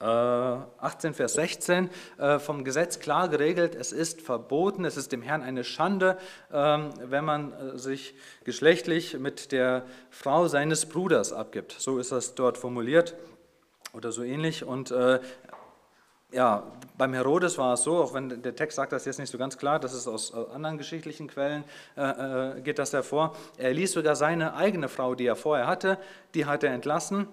[0.00, 5.20] 18, äh, Vers 16 äh, vom Gesetz klar geregelt, es ist verboten, es ist dem
[5.20, 6.16] Herrn eine Schande,
[6.52, 11.76] ähm, wenn man äh, sich geschlechtlich mit der Frau seines Bruders abgibt.
[11.78, 13.14] So ist das dort formuliert
[13.92, 14.64] oder so ähnlich.
[14.64, 14.94] Und
[16.32, 16.62] ja,
[16.96, 19.58] beim Herodes war es so, auch wenn der Text sagt das jetzt nicht so ganz
[19.58, 21.64] klar, das ist aus anderen geschichtlichen Quellen,
[22.62, 23.34] geht das hervor.
[23.58, 25.98] Er ließ sogar seine eigene Frau, die er vorher hatte,
[26.34, 27.26] die hat er entlassen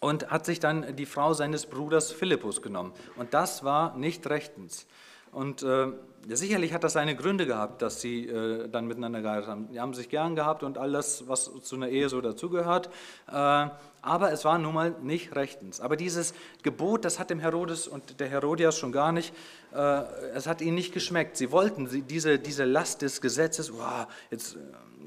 [0.00, 2.92] und hat sich dann die Frau seines Bruders Philippus genommen.
[3.16, 4.86] Und das war nicht rechtens.
[5.32, 5.88] Und äh,
[6.28, 9.68] sicherlich hat das seine Gründe gehabt, dass sie äh, dann miteinander geheiratet haben.
[9.72, 12.88] Die haben sich gern gehabt und all das, was zu einer Ehe so dazugehört.
[13.30, 13.68] Äh,
[14.00, 15.80] aber es war nun mal nicht rechtens.
[15.80, 16.32] Aber dieses
[16.62, 19.34] Gebot, das hat dem Herodes und der Herodias schon gar nicht,
[19.74, 20.02] äh,
[20.34, 21.36] es hat ihnen nicht geschmeckt.
[21.36, 24.58] Sie wollten sie, diese, diese Last des Gesetzes, wow, jetzt, äh,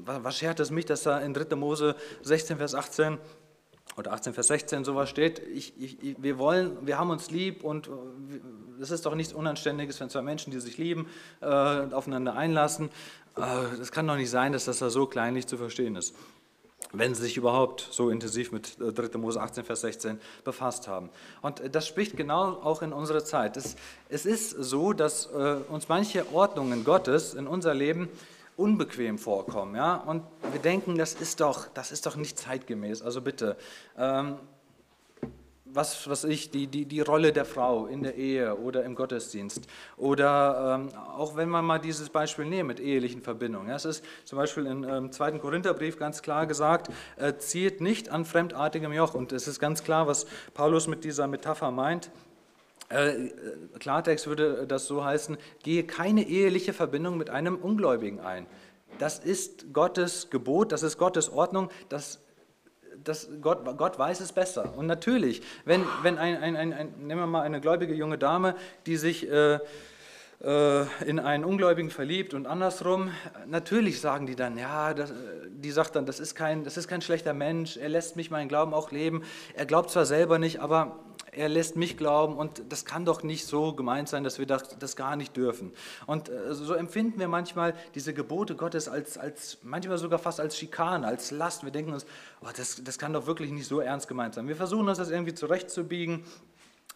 [0.04, 1.56] was schert es mich, dass da in 3.
[1.56, 3.18] Mose 16, Vers 18
[3.96, 7.90] oder 18 Vers 16 sowas steht, ich, ich, wir wollen, wir haben uns lieb und
[8.80, 11.08] es ist doch nichts Unanständiges, wenn zwei Menschen, die sich lieben,
[11.40, 12.90] äh, aufeinander einlassen.
[13.36, 16.14] Es äh, kann doch nicht sein, dass das da so kleinlich zu verstehen ist,
[16.92, 19.04] wenn sie sich überhaupt so intensiv mit 3.
[19.04, 21.08] Äh, Mose 18 Vers 16 befasst haben.
[21.40, 23.56] Und das spricht genau auch in unserer Zeit.
[23.56, 23.76] Es,
[24.08, 28.08] es ist so, dass äh, uns manche Ordnungen Gottes in unser Leben
[28.56, 29.74] unbequem vorkommen.
[29.74, 29.96] Ja?
[29.96, 33.02] Und wir denken, das ist doch, das ist doch nicht zeitgemäß.
[33.02, 33.56] Also bitte,
[33.96, 34.36] ähm,
[35.74, 39.66] was, was ich, die, die, die Rolle der Frau in der Ehe oder im Gottesdienst.
[39.96, 43.68] Oder ähm, auch wenn man mal dieses Beispiel nehmen mit ehelichen Verbindungen.
[43.68, 45.38] Ja, es ist zum Beispiel im ähm, 2.
[45.38, 49.14] Korintherbrief ganz klar gesagt, äh, zieht nicht an fremdartigem Joch.
[49.14, 52.10] Und es ist ganz klar, was Paulus mit dieser Metapher meint.
[52.92, 53.30] Äh,
[53.78, 58.46] Klartext würde das so heißen, gehe keine eheliche Verbindung mit einem Ungläubigen ein.
[58.98, 62.20] Das ist Gottes Gebot, das ist Gottes Ordnung, das,
[63.02, 64.74] das Gott, Gott weiß es besser.
[64.76, 68.54] Und natürlich, wenn, wenn ein, ein, ein, ein, nehmen wir mal eine gläubige junge Dame,
[68.84, 69.58] die sich äh,
[70.42, 73.10] äh, in einen Ungläubigen verliebt und andersrum,
[73.46, 75.12] natürlich sagen die dann, ja, das,
[75.48, 78.48] die sagt dann, das ist, kein, das ist kein schlechter Mensch, er lässt mich meinen
[78.48, 79.22] Glauben auch leben,
[79.54, 80.98] er glaubt zwar selber nicht, aber
[81.34, 84.78] er lässt mich glauben und das kann doch nicht so gemeint sein, dass wir das,
[84.78, 85.72] das gar nicht dürfen.
[86.06, 90.58] Und äh, so empfinden wir manchmal diese Gebote Gottes als, als manchmal sogar fast als
[90.58, 91.64] Schikane, als Last.
[91.64, 92.04] Wir denken uns,
[92.42, 94.46] oh, das, das kann doch wirklich nicht so ernst gemeint sein.
[94.46, 96.22] Wir versuchen uns das irgendwie zurechtzubiegen.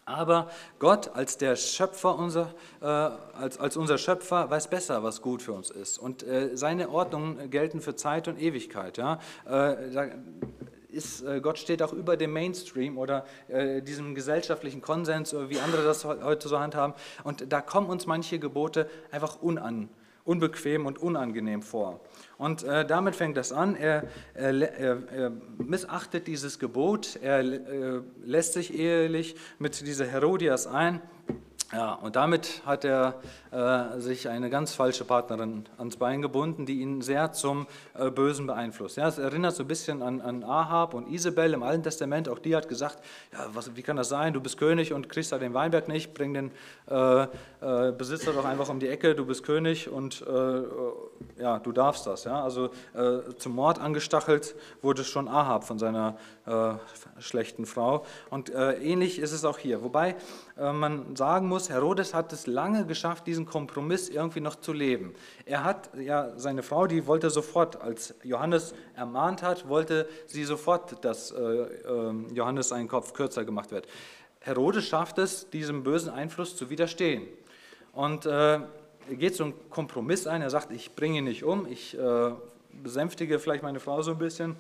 [0.05, 5.43] Aber Gott als der Schöpfer, unser, äh, als, als unser Schöpfer, weiß besser, was gut
[5.43, 5.99] für uns ist.
[5.99, 8.99] Und äh, seine Ordnungen gelten für Zeit und Ewigkeit.
[8.99, 9.15] Ja?
[9.47, 10.09] Äh, da,
[10.97, 15.85] ist, äh, Gott steht auch über dem Mainstream oder äh, diesem gesellschaftlichen Konsens, wie andere
[15.85, 16.95] das heute so handhaben.
[17.23, 19.89] Und da kommen uns manche Gebote einfach unan,
[20.25, 22.01] unbequem und unangenehm vor.
[22.39, 23.77] Und äh, damit fängt das an.
[23.77, 24.05] Er,
[24.35, 31.01] er, er, missachtet dieses Gebot, er äh, lässt sich ehelich mit dieser Herodias ein.
[31.73, 33.15] Ja, und damit hat er
[33.51, 37.67] äh, sich eine ganz falsche Partnerin ans Bein gebunden, die ihn sehr zum
[37.99, 38.97] äh, Bösen beeinflusst.
[38.97, 42.29] Ja, es erinnert so ein bisschen an, an Ahab und Isabel im Alten Testament.
[42.29, 43.01] Auch die hat gesagt,
[43.33, 46.15] ja, was, wie kann das sein, du bist König und kriegst da den Weinberg nicht,
[46.15, 46.53] bring den
[46.89, 51.73] äh, äh Besitzer doch einfach um die Ecke, du bist König und äh, ja, du
[51.73, 52.25] darfst das.
[52.25, 52.45] Ja?
[52.45, 56.17] Also äh, zum Mord angestachelt wurde schon Ahab von seiner
[57.19, 58.05] schlechten Frau.
[58.31, 59.83] Und ähnlich ist es auch hier.
[59.83, 60.15] Wobei
[60.57, 65.15] man sagen muss, Herodes hat es lange geschafft, diesen Kompromiss irgendwie noch zu leben.
[65.45, 71.05] Er hat ja seine Frau, die wollte sofort, als Johannes ermahnt hat, wollte sie sofort,
[71.05, 73.87] dass äh, ähm, Johannes seinen Kopf kürzer gemacht wird.
[74.41, 77.27] Herodes schafft es, diesem bösen Einfluss zu widerstehen.
[77.93, 78.61] Und äh,
[79.11, 80.43] geht so einen Kompromiss ein.
[80.43, 82.33] Er sagt, ich bringe ihn nicht um, ich äh,
[82.71, 84.57] besänftige vielleicht meine Frau so ein bisschen,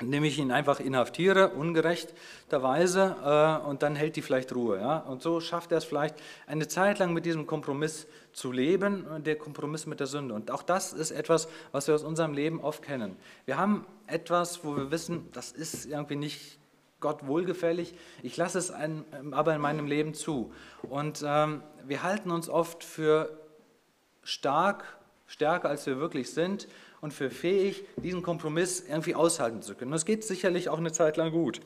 [0.00, 4.78] indem ich ihn einfach inhaftiere, ungerechterweise, äh, und dann hält die vielleicht Ruhe.
[4.78, 4.98] Ja?
[4.98, 6.14] Und so schafft er es vielleicht,
[6.46, 10.34] eine Zeit lang mit diesem Kompromiss zu leben, der Kompromiss mit der Sünde.
[10.34, 13.16] Und auch das ist etwas, was wir aus unserem Leben oft kennen.
[13.44, 16.58] Wir haben etwas, wo wir wissen, das ist irgendwie nicht
[17.00, 20.52] Gott wohlgefällig, ich lasse es ein, aber in meinem Leben zu.
[20.82, 23.38] Und ähm, wir halten uns oft für
[24.22, 24.84] stark,
[25.26, 26.68] stärker als wir wirklich sind
[27.00, 29.90] und für fähig, diesen Kompromiss irgendwie aushalten zu können.
[29.90, 31.60] Das geht sicherlich auch eine Zeit lang gut.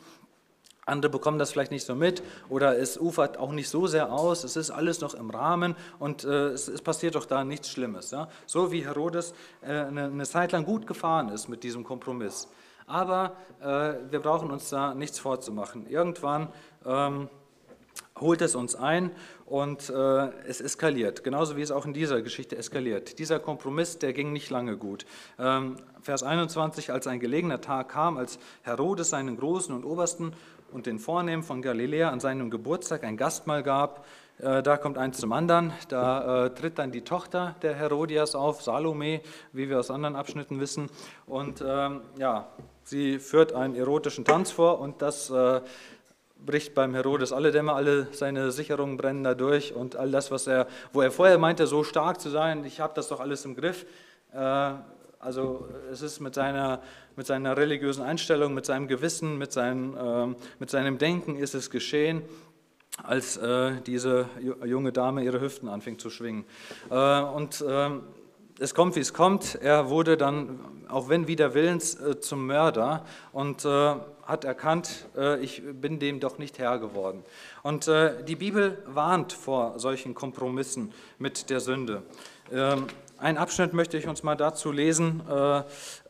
[0.87, 4.45] Andere bekommen das vielleicht nicht so mit oder es ufert auch nicht so sehr aus,
[4.45, 8.11] es ist alles noch im Rahmen und äh, es, es, passiert doch da nichts Schlimmes.
[8.11, 8.29] Ja?
[8.45, 12.49] So wie Herodes äh, eine, eine, Zeit lang gut gefahren ist mit diesem Kompromiss.
[12.87, 15.87] Aber äh, wir brauchen uns da nichts vorzumachen.
[15.87, 16.49] Irgendwann
[16.85, 17.31] ähm,
[18.21, 19.11] holt es uns ein
[19.47, 23.19] und äh, es eskaliert, genauso wie es auch in dieser Geschichte eskaliert.
[23.19, 25.05] Dieser Kompromiss, der ging nicht lange gut.
[25.39, 30.33] Ähm, Vers 21, als ein gelegener Tag kam, als Herodes seinen Großen und Obersten
[30.73, 34.07] und den Vornehmen von Galiläa an seinem Geburtstag ein Gastmahl gab,
[34.39, 38.63] äh, da kommt eins zum anderen, da äh, tritt dann die Tochter der Herodias auf,
[38.63, 39.21] Salome,
[39.53, 40.91] wie wir aus anderen Abschnitten wissen,
[41.27, 42.49] und ähm, ja,
[42.83, 45.61] sie führt einen erotischen Tanz vor und das äh,
[46.45, 50.47] bricht beim Herodes alle Dämme, alle seine Sicherungen brennen da durch und all das, was
[50.47, 53.55] er, wo er vorher meinte, so stark zu sein, ich habe das doch alles im
[53.55, 53.87] Griff.
[54.33, 54.73] Äh,
[55.19, 56.83] also es ist mit seiner,
[57.17, 61.71] mit seiner religiösen Einstellung, mit seinem Gewissen, mit, seinem, äh, mit seinem Denken ist es
[61.71, 62.23] geschehen,
[63.03, 64.29] als äh, diese
[64.65, 66.45] junge Dame ihre Hüften anfing zu schwingen.
[66.91, 68.03] Und ähm,
[68.59, 69.57] es kommt, wie es kommt.
[69.57, 70.61] Er wurde dann,
[70.95, 76.21] auch wenn wider Willens, äh, zum Mörder und äh, hat erkannt, äh, ich bin dem
[76.21, 77.25] doch nicht Herr geworden.
[77.63, 77.91] Und
[78.29, 82.03] die Bibel warnt vor solchen Kompromissen mit der Sünde.
[82.53, 82.87] Ähm,
[83.19, 85.23] ein Abschnitt möchte ich uns mal dazu lesen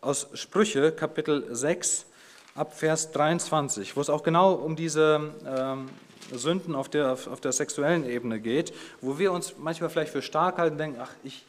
[0.01, 2.07] aus Sprüche, Kapitel 6,
[2.55, 5.88] ab Vers 23, wo es auch genau um diese ähm,
[6.33, 10.59] Sünden auf der, auf der sexuellen Ebene geht, wo wir uns manchmal vielleicht für stark
[10.59, 11.44] halten, denken, ach, ich,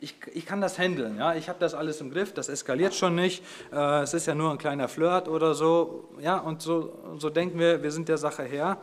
[0.00, 3.14] ich, ich kann das handeln, ja, ich habe das alles im Griff, das eskaliert schon
[3.14, 7.30] nicht, äh, es ist ja nur ein kleiner Flirt oder so, ja, und so, so
[7.30, 8.78] denken wir, wir sind der Sache her.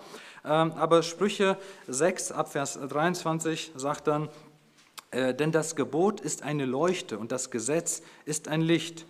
[0.45, 4.29] Ähm, aber Sprüche 6 ab Vers 23 sagt dann,
[5.11, 9.05] äh, denn das Gebot ist eine Leuchte und das Gesetz ist ein Licht.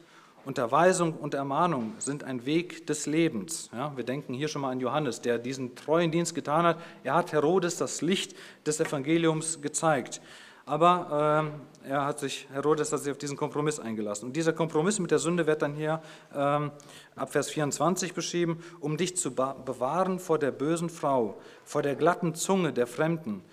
[0.46, 3.70] Unterweisung und Ermahnung sind ein Weg des Lebens.
[3.74, 6.78] Ja, wir denken hier schon mal an Johannes, der diesen treuen Dienst getan hat.
[7.04, 8.34] Er hat Herodes das Licht
[8.65, 10.22] des Evangeliums gezeigt.
[10.67, 11.53] Aber
[11.86, 14.25] äh, er hat sich, Herodes hat sich auf diesen Kompromiss eingelassen.
[14.25, 16.01] Und dieser Kompromiss mit der Sünde wird dann hier
[16.36, 16.71] ähm,
[17.15, 22.36] ab Vers 24 beschrieben, um dich zu bewahren vor der bösen Frau, vor der glatten
[22.36, 23.43] Zunge der Fremden.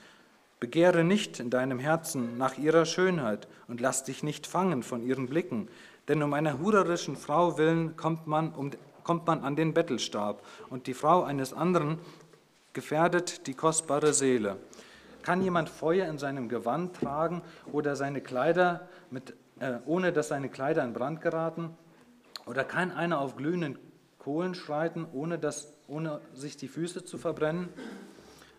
[0.58, 5.28] Begehre nicht in deinem Herzen nach ihrer Schönheit und lass dich nicht fangen von ihren
[5.28, 5.68] Blicken.
[6.08, 8.72] Denn um einer hurerischen Frau willen kommt man, um,
[9.04, 12.00] kommt man an den Bettelstab, und die Frau eines anderen
[12.72, 14.56] gefährdet die kostbare Seele.
[15.24, 17.40] Kann jemand Feuer in seinem Gewand tragen
[17.72, 21.70] oder seine Kleider, mit, äh, ohne dass seine Kleider in Brand geraten?
[22.44, 23.78] Oder kann einer auf glühenden
[24.18, 27.70] Kohlen schreiten, ohne, dass, ohne sich die Füße zu verbrennen?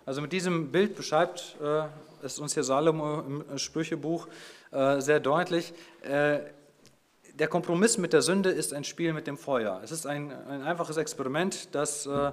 [0.08, 1.84] Also mit diesem Bild beschreibt äh,
[2.24, 4.28] es uns hier Salomo im Sprüchebuch
[4.72, 5.72] äh, sehr deutlich.
[6.02, 6.40] Äh,
[7.36, 9.82] der Kompromiss mit der Sünde ist ein Spiel mit dem Feuer.
[9.84, 12.32] Es ist ein, ein einfaches Experiment, das äh,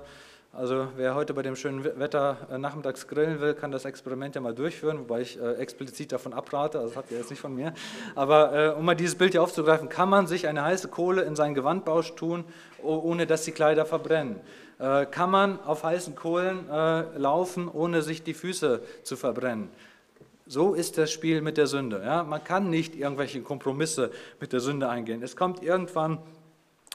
[0.55, 4.41] also wer heute bei dem schönen Wetter äh, nachmittags grillen will, kann das Experiment ja
[4.43, 7.55] mal durchführen, wobei ich äh, explizit davon abrate, also das habt ihr jetzt nicht von
[7.55, 7.73] mir.
[8.15, 11.37] Aber äh, um mal dieses Bild hier aufzugreifen, kann man sich eine heiße Kohle in
[11.37, 12.45] seinen Gewandbausch tun,
[12.83, 14.41] ohne dass die Kleider verbrennen?
[15.13, 16.67] Kann man auf heißen Kohlen
[17.17, 19.71] laufen, ohne sich die Füße zu verbrennen?
[20.47, 22.03] So ist das Spiel mit der Sünde.
[22.05, 22.25] Ja?
[22.25, 24.11] Man kann nicht irgendwelche Kompromisse
[24.41, 25.23] mit der Sünde eingehen.
[25.23, 26.19] Es kommt irgendwann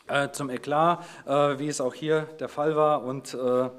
[0.07, 3.03] äh, zum Eklat, äh, wie es auch hier der Fall war.
[3.03, 3.69] Und äh,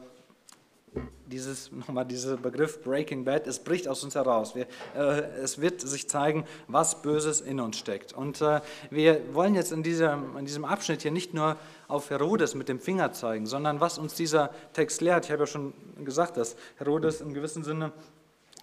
[1.26, 4.54] dieses, nochmal dieser Begriff Breaking Bad, es bricht aus uns heraus.
[4.54, 8.12] Wir, äh, es wird sich zeigen, was Böses in uns steckt.
[8.12, 8.60] Und äh,
[8.90, 12.80] wir wollen jetzt in diesem, in diesem Abschnitt hier nicht nur auf Herodes mit dem
[12.80, 15.26] Finger zeigen, sondern was uns dieser Text lehrt.
[15.26, 17.92] Ich habe ja schon gesagt, dass Herodes im gewissen Sinne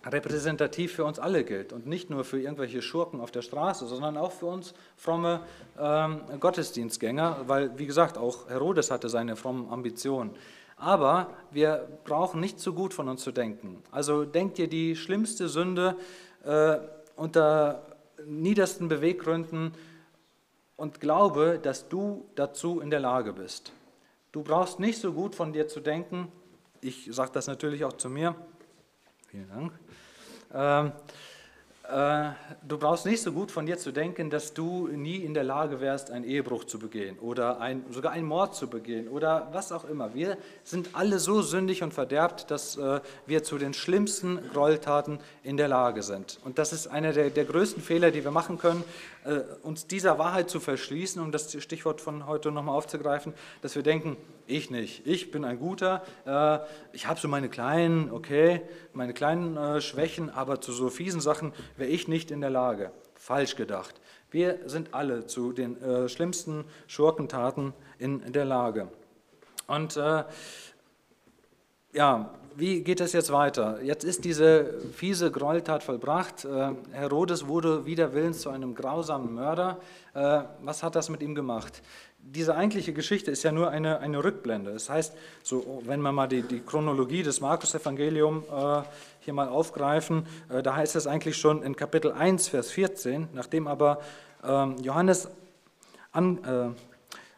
[0.06, 4.18] repräsentativ für uns alle gilt und nicht nur für irgendwelche Schurken auf der Straße, sondern
[4.18, 5.42] auch für uns fromme
[5.80, 10.32] ähm, Gottesdienstgänger, weil, wie gesagt, auch Herodes hatte seine frommen Ambitionen.
[10.78, 13.82] Aber wir brauchen nicht zu gut von uns zu denken.
[13.92, 15.96] Also denk dir die schlimmste Sünde
[16.44, 16.78] äh,
[17.16, 17.84] unter
[18.26, 19.72] niedersten Beweggründen
[20.76, 23.72] und glaube, dass du dazu in der Lage bist.
[24.32, 26.28] Du brauchst nicht so gut von dir zu denken.
[26.82, 28.36] Ich sage das natürlich auch zu mir.
[29.30, 29.72] Vielen Dank.
[30.56, 30.94] Ähm,
[31.90, 32.32] äh,
[32.68, 35.82] du brauchst nicht so gut von dir zu denken, dass du nie in der Lage
[35.82, 39.88] wärst, einen Ehebruch zu begehen oder ein, sogar einen Mord zu begehen oder was auch
[39.88, 40.16] immer.
[40.16, 45.58] Wir sind alle so sündig und verderbt, dass äh, wir zu den schlimmsten Gräueltaten in
[45.58, 46.40] der Lage sind.
[46.44, 48.84] Und das ist einer der, der größten Fehler, die wir machen können,
[49.64, 54.18] uns dieser Wahrheit zu verschließen, um das Stichwort von heute nochmal aufzugreifen, dass wir denken,
[54.48, 56.60] ich nicht, ich bin ein Guter, äh,
[56.94, 58.62] ich habe so meine kleinen, okay,
[58.94, 62.92] meine kleinen äh, Schwächen, aber zu so fiesen Sachen wäre ich nicht in der Lage.
[63.16, 64.00] Falsch gedacht.
[64.30, 68.90] Wir sind alle zu den äh, schlimmsten Schurkentaten in der Lage.
[69.68, 70.24] Und äh,
[71.94, 73.82] ja, wie geht es jetzt weiter?
[73.82, 76.46] Jetzt ist diese fiese Gräueltat vollbracht.
[76.46, 79.78] Äh, Herodes wurde wider Willens zu einem grausamen Mörder.
[80.14, 81.82] Äh, was hat das mit ihm gemacht?
[82.18, 84.72] Diese eigentliche Geschichte ist ja nur eine, eine Rückblende.
[84.72, 85.14] Das heißt,
[85.44, 88.82] so, wenn wir mal die, die Chronologie des Markus-Evangeliums äh,
[89.20, 93.68] hier mal aufgreifen, äh, da heißt es eigentlich schon in Kapitel 1, Vers 14, nachdem
[93.68, 94.00] aber
[94.44, 95.28] ähm, Johannes,
[96.14, 96.70] an, äh,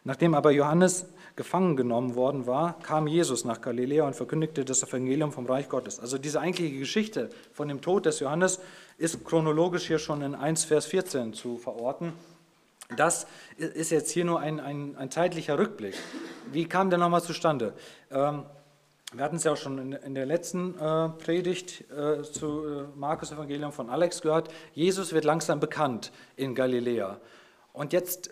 [0.04, 1.06] nachdem aber Johannes
[1.38, 6.00] gefangen genommen worden war, kam Jesus nach Galiläa und verkündigte das Evangelium vom Reich Gottes.
[6.00, 8.60] Also diese eigentliche Geschichte von dem Tod des Johannes
[8.98, 12.12] ist chronologisch hier schon in 1, Vers 14 zu verorten.
[12.96, 15.94] Das ist jetzt hier nur ein, ein, ein zeitlicher Rückblick.
[16.50, 17.72] Wie kam der nochmal zustande?
[18.10, 18.42] Ähm,
[19.12, 22.84] wir hatten es ja auch schon in, in der letzten äh, Predigt äh, zu äh,
[22.96, 24.48] Markus Evangelium von Alex gehört.
[24.74, 27.20] Jesus wird langsam bekannt in Galiläa.
[27.72, 28.30] Und jetzt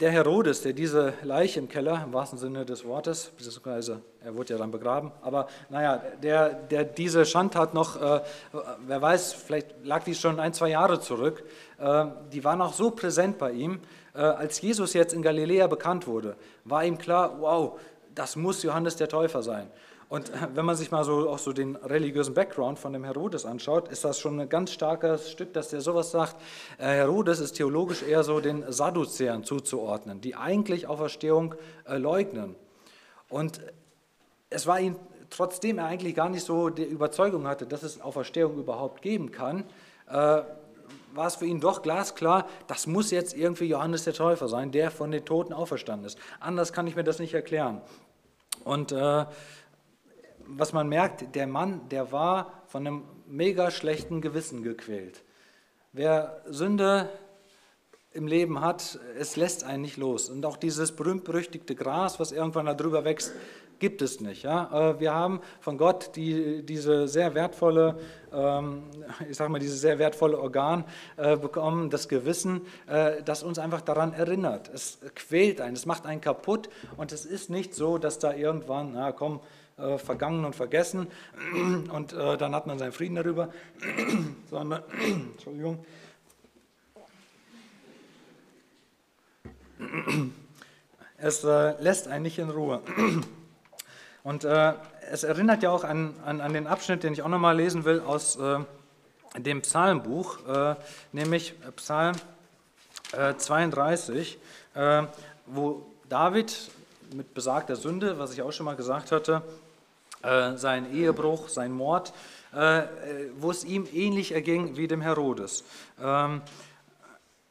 [0.00, 4.52] der Herodes, der diese Leiche im Keller, im wahrsten Sinne des Wortes, beziehungsweise er wurde
[4.52, 8.20] ja dann begraben, aber naja, der, der diese Schandtat noch, äh,
[8.86, 11.44] wer weiß, vielleicht lag die schon ein, zwei Jahre zurück,
[11.78, 13.80] äh, die war noch so präsent bei ihm.
[14.14, 17.80] Äh, als Jesus jetzt in Galiläa bekannt wurde, war ihm klar, wow,
[18.14, 19.70] das muss Johannes der Täufer sein.
[20.08, 23.88] Und wenn man sich mal so auch so den religiösen Background von dem Herodes anschaut,
[23.88, 26.36] ist das schon ein ganz starkes Stück, dass der sowas sagt.
[26.78, 31.56] Äh, Herodes ist theologisch eher so den Sadduzäern zuzuordnen, die eigentlich Auferstehung
[31.88, 32.54] äh, leugnen.
[33.28, 33.60] Und
[34.48, 34.96] es war ihm,
[35.30, 39.64] trotzdem er eigentlich gar nicht so die Überzeugung hatte, dass es Auferstehung überhaupt geben kann,
[40.08, 40.42] äh,
[41.14, 44.90] war es für ihn doch glasklar, das muss jetzt irgendwie Johannes der Täufer sein, der
[44.90, 46.18] von den Toten auferstanden ist.
[46.38, 47.80] Anders kann ich mir das nicht erklären.
[48.64, 49.24] Und äh,
[50.46, 55.22] was man merkt, der Mann, der war von einem mega schlechten Gewissen gequält.
[55.92, 57.08] Wer Sünde
[58.12, 60.30] im Leben hat, es lässt einen nicht los.
[60.30, 63.32] Und auch dieses berühmt-berüchtigte Gras, was irgendwann darüber wächst,
[63.78, 64.42] gibt es nicht.
[64.42, 64.90] Ja?
[64.90, 67.98] Äh, wir haben von Gott die, diese sehr wertvolle,
[68.32, 68.84] ähm,
[69.28, 70.84] ich sag mal, dieses sehr wertvolle Organ
[71.16, 74.70] äh, bekommen, das Gewissen, äh, das uns einfach daran erinnert.
[74.72, 78.92] Es quält einen, es macht einen kaputt und es ist nicht so, dass da irgendwann,
[78.94, 79.40] na komm,
[79.78, 81.06] äh, vergangen und vergessen.
[81.92, 83.50] Und äh, dann hat man seinen Frieden darüber,
[84.50, 84.82] sondern,
[85.34, 85.84] Entschuldigung,
[91.18, 92.80] es äh, lässt einen nicht in Ruhe.
[94.22, 94.72] Und äh,
[95.10, 98.00] es erinnert ja auch an, an, an, den Abschnitt, den ich auch nochmal lesen will
[98.00, 98.58] aus äh,
[99.38, 100.74] dem Psalmbuch, äh,
[101.12, 102.16] nämlich Psalm
[103.12, 104.38] 32,
[105.46, 106.70] wo David
[107.14, 109.42] mit besagter Sünde, was ich auch schon mal gesagt hatte,
[110.26, 112.12] äh, sein Ehebruch, sein Mord,
[112.52, 112.82] äh,
[113.38, 115.64] wo es ihm ähnlich erging wie dem Herodes.
[116.02, 116.42] Ähm,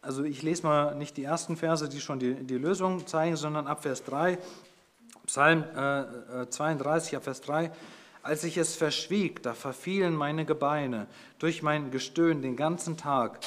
[0.01, 3.65] also ich lese mal nicht die ersten Verse, die schon die, die Lösung zeigen, sondern
[3.65, 4.37] ab Vers 3,
[5.25, 5.63] Psalm
[6.49, 7.71] 32, äh, ab Vers 3.
[8.21, 11.07] Als ich es verschwieg, da verfielen meine Gebeine
[11.39, 13.39] durch mein Gestöhn den ganzen Tag.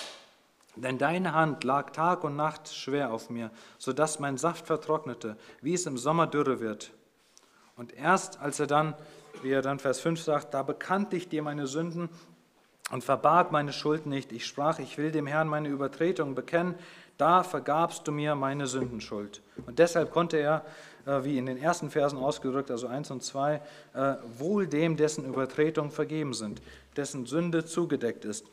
[0.76, 5.74] Denn deine Hand lag Tag und Nacht schwer auf mir, sodass mein Saft vertrocknete, wie
[5.74, 6.92] es im Sommer dürre wird.
[7.76, 8.94] Und erst als er dann
[9.42, 12.09] wie er dann Vers 5 sagt, da bekannte ich dir meine Sünden
[12.90, 14.33] und verbarg meine Schuld nicht.
[14.33, 16.74] Ich sprach, ich will dem Herrn meine Übertretung bekennen,
[17.18, 19.42] da vergabst du mir meine Sündenschuld.
[19.66, 20.64] Und deshalb konnte er,
[21.05, 23.61] äh, wie in den ersten Versen ausgedrückt, also 1 und 2,
[23.94, 26.62] äh, wohl dem, dessen Übertretungen vergeben sind,
[26.96, 28.46] dessen Sünde zugedeckt ist.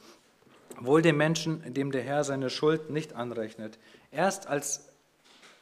[0.80, 3.78] Wohl dem Menschen, dem der Herr seine Schuld nicht anrechnet.
[4.12, 4.90] Erst als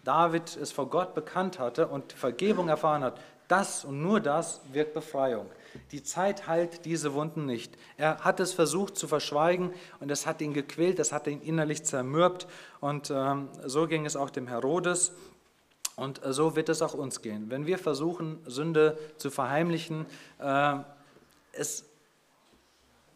[0.03, 4.93] David es vor Gott bekannt hatte und Vergebung erfahren hat, das und nur das wirkt
[4.93, 5.47] Befreiung.
[5.91, 7.77] Die Zeit heilt diese Wunden nicht.
[7.97, 11.83] Er hat es versucht zu verschweigen und es hat ihn gequält, es hat ihn innerlich
[11.83, 12.47] zermürbt.
[12.79, 15.13] Und ähm, so ging es auch dem Herodes.
[15.95, 17.49] Und äh, so wird es auch uns gehen.
[17.49, 20.05] Wenn wir versuchen, Sünde zu verheimlichen,
[20.39, 20.75] äh,
[21.53, 21.85] es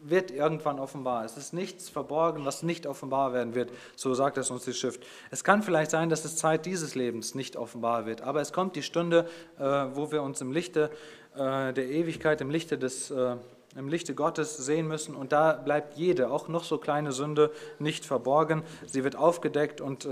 [0.00, 1.24] wird irgendwann offenbar.
[1.24, 5.04] Es ist nichts verborgen, was nicht offenbar werden wird, so sagt es uns die Schrift.
[5.30, 8.76] Es kann vielleicht sein, dass es Zeit dieses Lebens nicht offenbar wird, aber es kommt
[8.76, 10.90] die Stunde, äh, wo wir uns im Lichte
[11.34, 13.36] äh, der Ewigkeit, im Lichte des, äh,
[13.76, 18.04] im Lichte Gottes sehen müssen und da bleibt jede, auch noch so kleine Sünde, nicht
[18.04, 18.62] verborgen.
[18.86, 20.08] Sie wird aufgedeckt und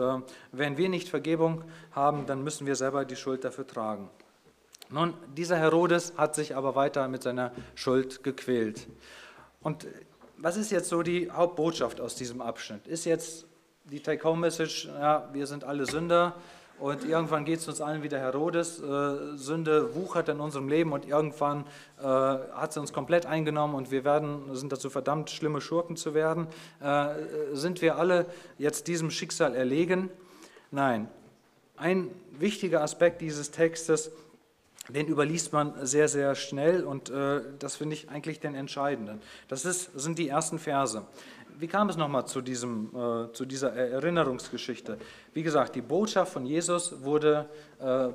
[0.52, 4.10] wenn wir nicht Vergebung haben, dann müssen wir selber die Schuld dafür tragen.
[4.88, 8.86] Nun, dieser Herodes hat sich aber weiter mit seiner Schuld gequält.
[9.60, 9.86] Und
[10.36, 12.86] was ist jetzt so die Hauptbotschaft aus diesem Abschnitt?
[12.86, 13.46] Ist jetzt
[13.84, 16.34] die Take-Home-Message, ja, wir sind alle Sünder,
[16.78, 18.80] und irgendwann geht es uns allen wieder Herodes.
[18.80, 21.64] Äh, Sünde wuchert in unserem Leben und irgendwann
[21.98, 26.12] äh, hat sie uns komplett eingenommen und wir werden, sind dazu verdammt, schlimme Schurken zu
[26.12, 26.46] werden.
[26.80, 27.14] Äh,
[27.52, 28.26] sind wir alle
[28.58, 30.10] jetzt diesem Schicksal erlegen?
[30.70, 31.08] Nein.
[31.78, 34.10] Ein wichtiger Aspekt dieses Textes,
[34.88, 39.20] den überliest man sehr, sehr schnell und äh, das finde ich eigentlich den entscheidenden.
[39.48, 41.02] Das ist, sind die ersten Verse
[41.58, 44.98] wie kam es nochmal zu, diesem, äh, zu dieser Erinnerungsgeschichte?
[45.32, 47.48] Wie gesagt, die Botschaft von Jesus wurde,
[47.80, 48.08] äh,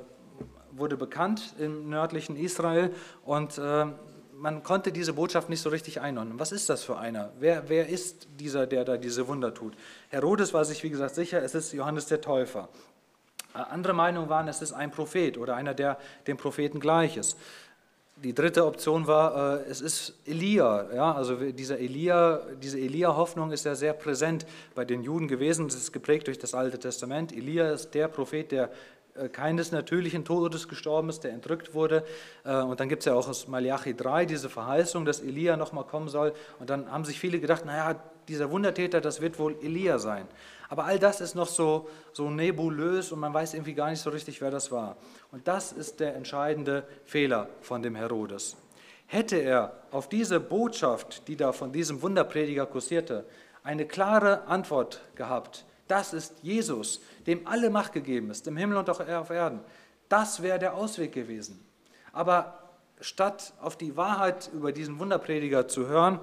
[0.72, 2.92] wurde bekannt im nördlichen Israel
[3.24, 3.86] und äh,
[4.34, 6.38] man konnte diese Botschaft nicht so richtig einordnen.
[6.40, 7.32] Was ist das für einer?
[7.38, 9.74] Wer, wer ist dieser, der da diese Wunder tut?
[10.08, 12.68] Herodes war sich, wie gesagt, sicher, es ist Johannes der Täufer.
[13.54, 17.36] Äh, andere Meinungen waren, es ist ein Prophet oder einer, der dem Propheten gleich ist.
[18.16, 20.86] Die dritte Option war, äh, es ist Elia.
[20.94, 25.66] Ja, also dieser Elia, diese Elia-Hoffnung ist ja sehr präsent bei den Juden gewesen.
[25.66, 27.32] Das ist geprägt durch das Alte Testament.
[27.32, 28.70] Elia ist der Prophet, der
[29.14, 32.04] äh, keines natürlichen Todes gestorben ist, der entrückt wurde.
[32.44, 36.08] Und dann gibt es ja auch aus Malachi 3 diese Verheißung, dass Elia nochmal kommen
[36.08, 36.32] soll.
[36.58, 40.26] Und dann haben sich viele gedacht, naja, dieser Wundertäter, das wird wohl Elia sein.
[40.68, 44.10] Aber all das ist noch so, so nebulös und man weiß irgendwie gar nicht so
[44.10, 44.96] richtig, wer das war.
[45.30, 48.56] Und das ist der entscheidende Fehler von dem Herodes.
[49.06, 53.26] Hätte er auf diese Botschaft, die da von diesem Wunderprediger kursierte,
[53.62, 58.88] eine klare Antwort gehabt, das ist Jesus, dem alle Macht gegeben ist, im Himmel und
[58.88, 59.60] auch auf Erden,
[60.08, 61.62] das wäre der Ausweg gewesen.
[62.12, 62.70] Aber
[63.02, 66.20] statt auf die Wahrheit über diesen Wunderprediger zu hören,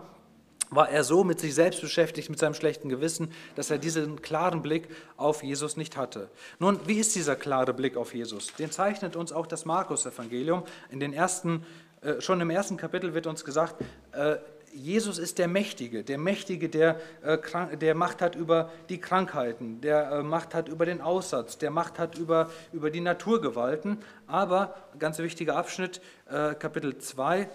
[0.69, 4.61] war er so mit sich selbst beschäftigt, mit seinem schlechten Gewissen, dass er diesen klaren
[4.61, 6.29] Blick auf Jesus nicht hatte.
[6.59, 8.53] Nun, wie ist dieser klare Blick auf Jesus?
[8.53, 10.63] Den zeichnet uns auch das Markus-Evangelium.
[10.89, 11.65] In den ersten,
[12.01, 13.75] äh, schon im ersten Kapitel wird uns gesagt,
[14.11, 14.37] äh,
[14.73, 20.11] Jesus ist der Mächtige, der Mächtige, der, äh, der Macht hat über die Krankheiten, der
[20.11, 23.97] äh, Macht hat über den Aussatz, der Macht hat über, über die Naturgewalten.
[24.27, 27.47] Aber, ganz wichtiger Abschnitt, äh, Kapitel 2, äh,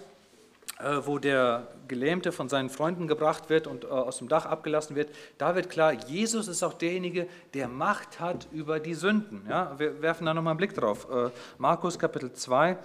[1.04, 5.14] wo der Gelähmte von seinen Freunden gebracht wird und äh, aus dem Dach abgelassen wird,
[5.38, 9.46] da wird klar, Jesus ist auch derjenige, der Macht hat über die Sünden.
[9.48, 11.06] Ja, wir werfen da nochmal einen Blick drauf.
[11.10, 12.76] Äh, Markus Kapitel 2,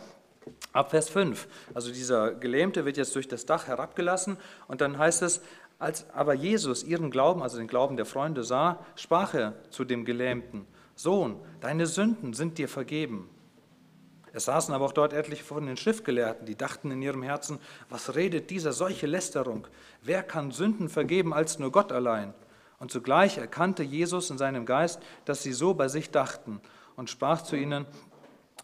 [0.72, 1.48] ab Vers 5.
[1.74, 4.38] Also dieser Gelähmte wird jetzt durch das Dach herabgelassen
[4.68, 5.42] und dann heißt es,
[5.80, 10.06] als aber Jesus ihren Glauben, also den Glauben der Freunde sah, sprach er zu dem
[10.06, 13.30] Gelähmten, Sohn, deine Sünden sind dir vergeben.
[14.34, 17.60] Es saßen aber auch dort etliche von den Schriftgelehrten, die dachten in ihrem Herzen,
[17.90, 19.68] was redet dieser solche Lästerung?
[20.02, 22.34] Wer kann Sünden vergeben als nur Gott allein?
[22.80, 26.62] Und zugleich erkannte Jesus in seinem Geist, dass sie so bei sich dachten
[26.96, 27.86] und sprach zu ihnen,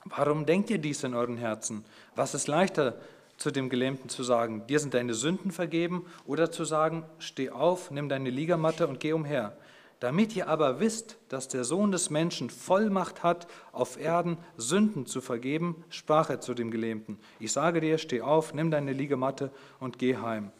[0.06, 1.84] warum denkt ihr dies in euren Herzen?
[2.16, 2.96] Was ist leichter
[3.38, 7.92] zu dem Gelähmten zu sagen, dir sind deine Sünden vergeben oder zu sagen, steh auf,
[7.92, 9.58] nimm deine Liegematte und geh umher?
[10.06, 15.20] Damit ihr aber wisst, dass der Sohn des Menschen Vollmacht hat, auf Erden Sünden zu
[15.20, 17.18] vergeben, sprach er zu dem Gelähmten.
[17.40, 19.50] Ich sage dir, steh auf, nimm deine Liegematte
[19.80, 20.52] und geh heim.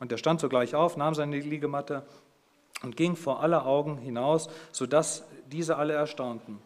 [0.00, 2.06] Und er stand sogleich auf, nahm seine Liegematte
[2.82, 6.58] und ging vor aller Augen hinaus, sodass diese alle erstaunten.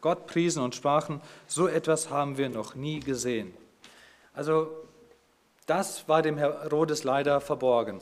[0.00, 3.52] Gott priesen und sprachen, so etwas haben wir noch nie gesehen.
[4.32, 4.70] Also
[5.66, 8.00] das war dem Herodes leider verborgen.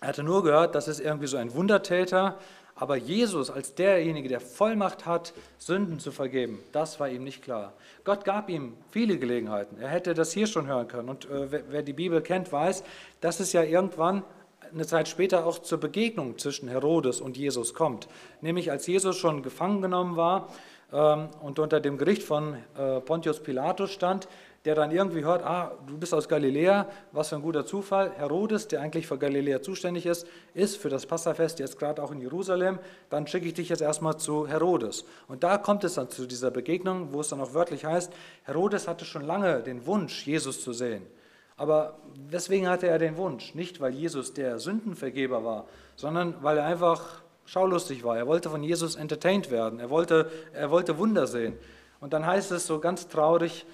[0.00, 2.36] Er hatte nur gehört, das ist irgendwie so ein Wundertäter,
[2.82, 7.74] aber Jesus als derjenige, der Vollmacht hat, Sünden zu vergeben, das war ihm nicht klar.
[8.02, 9.80] Gott gab ihm viele Gelegenheiten.
[9.80, 11.08] Er hätte das hier schon hören können.
[11.08, 12.82] Und äh, wer die Bibel kennt, weiß,
[13.20, 14.24] dass es ja irgendwann
[14.72, 18.08] eine Zeit später auch zur Begegnung zwischen Herodes und Jesus kommt.
[18.40, 20.48] Nämlich als Jesus schon gefangen genommen war
[20.92, 24.26] ähm, und unter dem Gericht von äh, Pontius Pilatus stand,
[24.64, 28.12] der dann irgendwie hört, ah, du bist aus Galiläa, was für ein guter Zufall.
[28.16, 32.20] Herodes, der eigentlich für Galiläa zuständig ist, ist für das Passafest jetzt gerade auch in
[32.20, 32.78] Jerusalem,
[33.10, 35.04] dann schicke ich dich jetzt erstmal zu Herodes.
[35.26, 38.12] Und da kommt es dann zu dieser Begegnung, wo es dann auch wörtlich heißt,
[38.44, 41.06] Herodes hatte schon lange den Wunsch, Jesus zu sehen.
[41.56, 41.98] Aber
[42.28, 43.54] weswegen hatte er den Wunsch?
[43.54, 48.16] Nicht, weil Jesus der Sündenvergeber war, sondern weil er einfach schaulustig war.
[48.16, 49.80] Er wollte von Jesus entertained werden.
[49.80, 51.54] Er wollte, er wollte Wunder sehen.
[52.00, 53.66] Und dann heißt es so ganz traurig,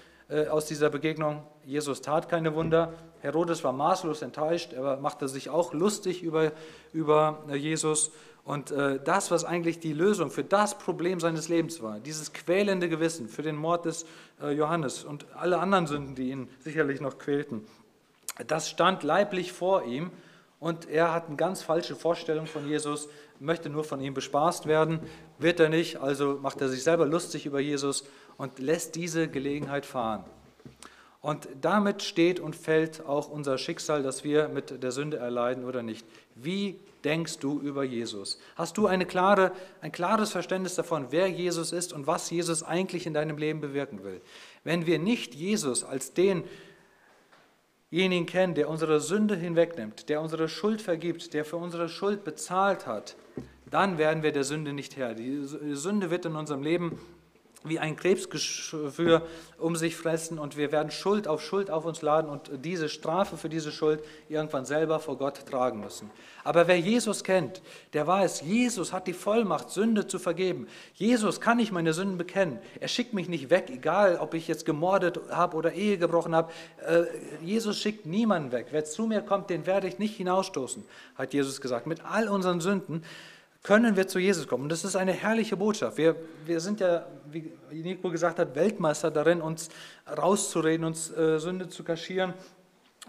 [0.51, 1.43] aus dieser Begegnung.
[1.65, 2.93] Jesus tat keine Wunder.
[3.21, 4.73] Herodes war maßlos enttäuscht.
[4.73, 6.51] Er machte sich auch lustig über,
[6.93, 8.11] über äh, Jesus.
[8.45, 12.89] Und äh, das, was eigentlich die Lösung für das Problem seines Lebens war, dieses quälende
[12.89, 14.05] Gewissen für den Mord des
[14.41, 17.67] Johannes und alle anderen Sünden, die ihn sicherlich noch quälten,
[18.47, 20.11] das stand leiblich vor ihm
[20.59, 23.09] und er hat eine ganz falsche Vorstellung von Jesus,
[23.39, 25.01] möchte nur von ihm bespaßt werden,
[25.37, 28.05] wird er nicht, also macht er sich selber lustig über Jesus
[28.39, 30.23] und lässt diese Gelegenheit fahren.
[31.21, 35.83] Und damit steht und fällt auch unser Schicksal, dass wir mit der Sünde erleiden oder
[35.83, 36.05] nicht.
[36.33, 38.39] Wie denkst du über Jesus?
[38.55, 43.05] Hast du eine klare, ein klares Verständnis davon, wer Jesus ist und was Jesus eigentlich
[43.05, 44.21] in deinem Leben bewirken will?
[44.63, 46.45] Wenn wir nicht Jesus als den
[47.91, 52.87] denjenigen kennen, der unsere Sünde hinwegnimmt, der unsere Schuld vergibt, der für unsere Schuld bezahlt
[52.87, 53.15] hat,
[53.69, 55.13] dann werden wir der Sünde nicht Herr.
[55.13, 55.41] Die
[55.73, 56.99] Sünde wird in unserem Leben
[57.63, 59.23] wie ein Krebsgeschwür
[59.57, 63.35] um sich fressen und wir werden Schuld auf Schuld auf uns laden und diese Strafe
[63.37, 66.09] für diese Schuld irgendwann selber vor Gott tragen müssen.
[66.43, 67.61] Aber wer Jesus kennt,
[67.93, 70.67] der weiß, Jesus hat die Vollmacht, Sünde zu vergeben.
[70.93, 72.59] Jesus kann ich meine Sünden bekennen.
[72.79, 76.51] Er schickt mich nicht weg, egal ob ich jetzt gemordet habe oder Ehe gebrochen habe.
[76.87, 77.03] Äh,
[77.43, 78.67] Jesus schickt niemanden weg.
[78.71, 80.85] Wer zu mir kommt, den werde ich nicht hinausstoßen,
[81.15, 81.87] hat Jesus gesagt.
[81.87, 83.03] Mit all unseren Sünden
[83.63, 84.63] können wir zu Jesus kommen.
[84.63, 85.97] Und das ist eine herrliche Botschaft.
[85.97, 89.69] Wir, wir sind ja, wie Nico gesagt hat, Weltmeister darin, uns
[90.17, 92.33] rauszureden, uns äh, Sünde zu kaschieren,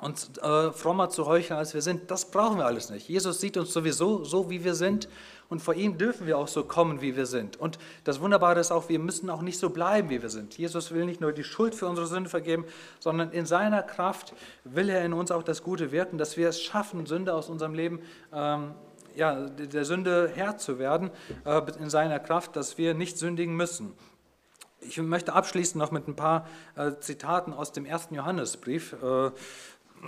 [0.01, 2.11] uns äh, frommer zu heucheln, als wir sind.
[2.11, 3.09] Das brauchen wir alles nicht.
[3.09, 5.09] Jesus sieht uns sowieso so, wie wir sind.
[5.49, 7.57] Und vor ihm dürfen wir auch so kommen, wie wir sind.
[7.59, 10.57] Und das Wunderbare ist auch, wir müssen auch nicht so bleiben, wie wir sind.
[10.57, 12.65] Jesus will nicht nur die Schuld für unsere Sünde vergeben,
[13.01, 14.33] sondern in seiner Kraft
[14.63, 17.75] will er in uns auch das Gute wirken, dass wir es schaffen, Sünde aus unserem
[17.75, 18.01] Leben
[18.33, 18.75] ähm,
[19.21, 21.11] ja, der Sünde Herr zu werden
[21.45, 23.93] äh, in seiner Kraft, dass wir nicht sündigen müssen.
[24.81, 28.95] Ich möchte abschließen noch mit ein paar äh, Zitaten aus dem ersten Johannesbrief.
[28.95, 29.31] Äh,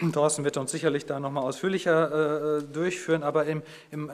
[0.13, 4.11] Thorsten wird uns sicherlich da nochmal ausführlicher durchführen, aber im, im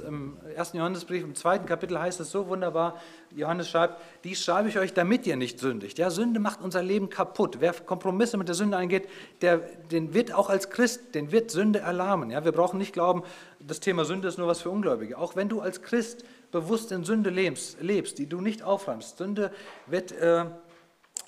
[0.00, 3.00] im ersten Johannesbrief, im zweiten Kapitel heißt es so wunderbar,
[3.34, 5.98] Johannes schreibt, dies schreibe ich euch, damit ihr nicht sündigt.
[5.98, 7.56] Ja, Sünde macht unser Leben kaputt.
[7.60, 9.08] Wer Kompromisse mit der Sünde eingeht,
[9.42, 12.30] der, den wird auch als Christ, den wird Sünde erlahmen.
[12.30, 13.22] Ja, wir brauchen nicht glauben,
[13.60, 15.18] das Thema Sünde ist nur was für Ungläubige.
[15.18, 19.50] Auch wenn du als Christ bewusst in Sünde lebst, lebst die du nicht aufräumst, Sünde
[19.86, 20.12] wird...
[20.12, 20.46] Äh,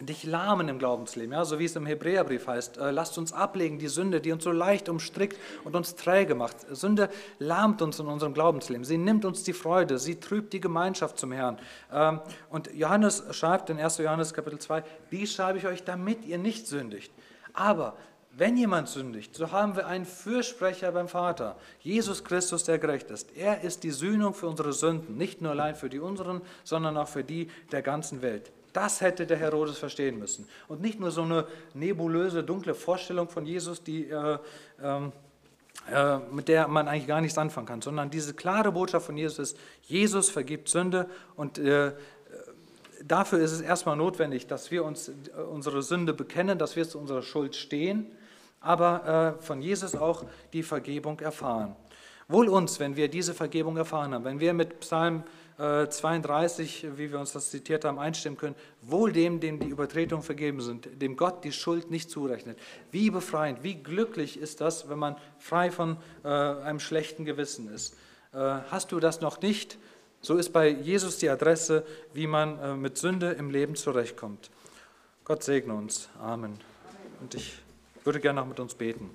[0.01, 2.79] dich lahmen im Glaubensleben, ja, so wie es im Hebräerbrief heißt.
[2.79, 6.57] Äh, lasst uns ablegen die Sünde, die uns so leicht umstrickt und uns träge macht.
[6.71, 8.85] Sünde lahmt uns in unserem Glaubensleben.
[8.85, 11.59] Sie nimmt uns die Freude, sie trübt die Gemeinschaft zum Herrn.
[11.93, 12.21] Ähm,
[12.51, 13.99] und Johannes schreibt in 1.
[13.99, 17.13] Johannes Kapitel 2, dies schreibe ich euch, damit ihr nicht sündigt.
[17.53, 17.97] Aber
[18.31, 23.37] wenn jemand sündigt, so haben wir einen Fürsprecher beim Vater, Jesus Christus, der gerecht ist.
[23.37, 27.09] Er ist die Sühnung für unsere Sünden, nicht nur allein für die unseren, sondern auch
[27.09, 28.53] für die der ganzen Welt.
[28.73, 30.49] Das hätte der Herodes verstehen müssen.
[30.69, 34.39] Und nicht nur so eine nebulöse, dunkle Vorstellung von Jesus, die, äh,
[35.91, 39.39] äh, mit der man eigentlich gar nichts anfangen kann, sondern diese klare Botschaft von Jesus
[39.39, 41.93] ist, Jesus vergibt Sünde und äh,
[43.05, 45.13] dafür ist es erstmal notwendig, dass wir uns äh,
[45.51, 48.07] unsere Sünde bekennen, dass wir zu unserer Schuld stehen,
[48.61, 51.75] aber äh, von Jesus auch die Vergebung erfahren.
[52.29, 55.23] Wohl uns, wenn wir diese Vergebung erfahren haben, wenn wir mit Psalm
[55.59, 60.23] 32, äh, wie wir uns das zitiert haben, einstimmen können, wohl dem, dem die Übertretungen
[60.23, 62.59] vergeben sind, dem Gott die Schuld nicht zurechnet.
[62.93, 67.95] Wie befreiend, wie glücklich ist das, wenn man frei von äh, einem schlechten Gewissen ist.
[68.33, 68.39] Äh,
[68.71, 69.79] hast du das noch nicht?
[70.21, 74.51] So ist bei Jesus die Adresse, wie man äh, mit Sünde im Leben zurechtkommt.
[75.25, 76.09] Gott segne uns.
[76.21, 76.59] Amen.
[77.21, 77.59] Und ich
[78.05, 79.11] würde gerne noch mit uns beten.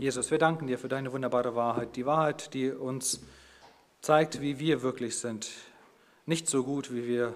[0.00, 3.20] Jesus, wir danken dir für deine wunderbare Wahrheit, die Wahrheit, die uns
[4.00, 5.50] zeigt, wie wir wirklich sind.
[6.24, 7.34] Nicht so gut, wie wir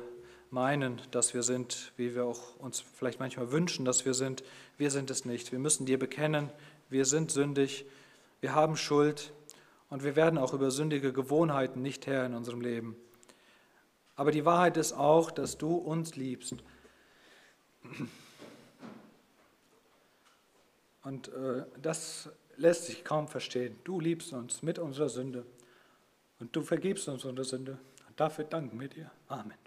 [0.53, 4.45] meinen, dass wir sind, wie wir auch uns vielleicht manchmal wünschen, dass wir sind.
[4.79, 5.51] Wir sind es nicht.
[5.51, 6.51] Wir müssen dir bekennen,
[6.89, 7.85] wir sind sündig,
[8.41, 9.33] wir haben Schuld
[9.91, 12.95] und wir werden auch über sündige Gewohnheiten nicht Herr in unserem Leben.
[14.15, 16.55] Aber die Wahrheit ist auch, dass du uns liebst.
[21.03, 22.31] Und äh, das
[22.63, 23.79] lässt sich kaum verstehen.
[23.85, 25.45] Du liebst uns mit unserer Sünde
[26.39, 27.79] und du vergibst uns unsere Sünde.
[28.09, 29.11] Und dafür danken wir dir.
[29.29, 29.62] Amen.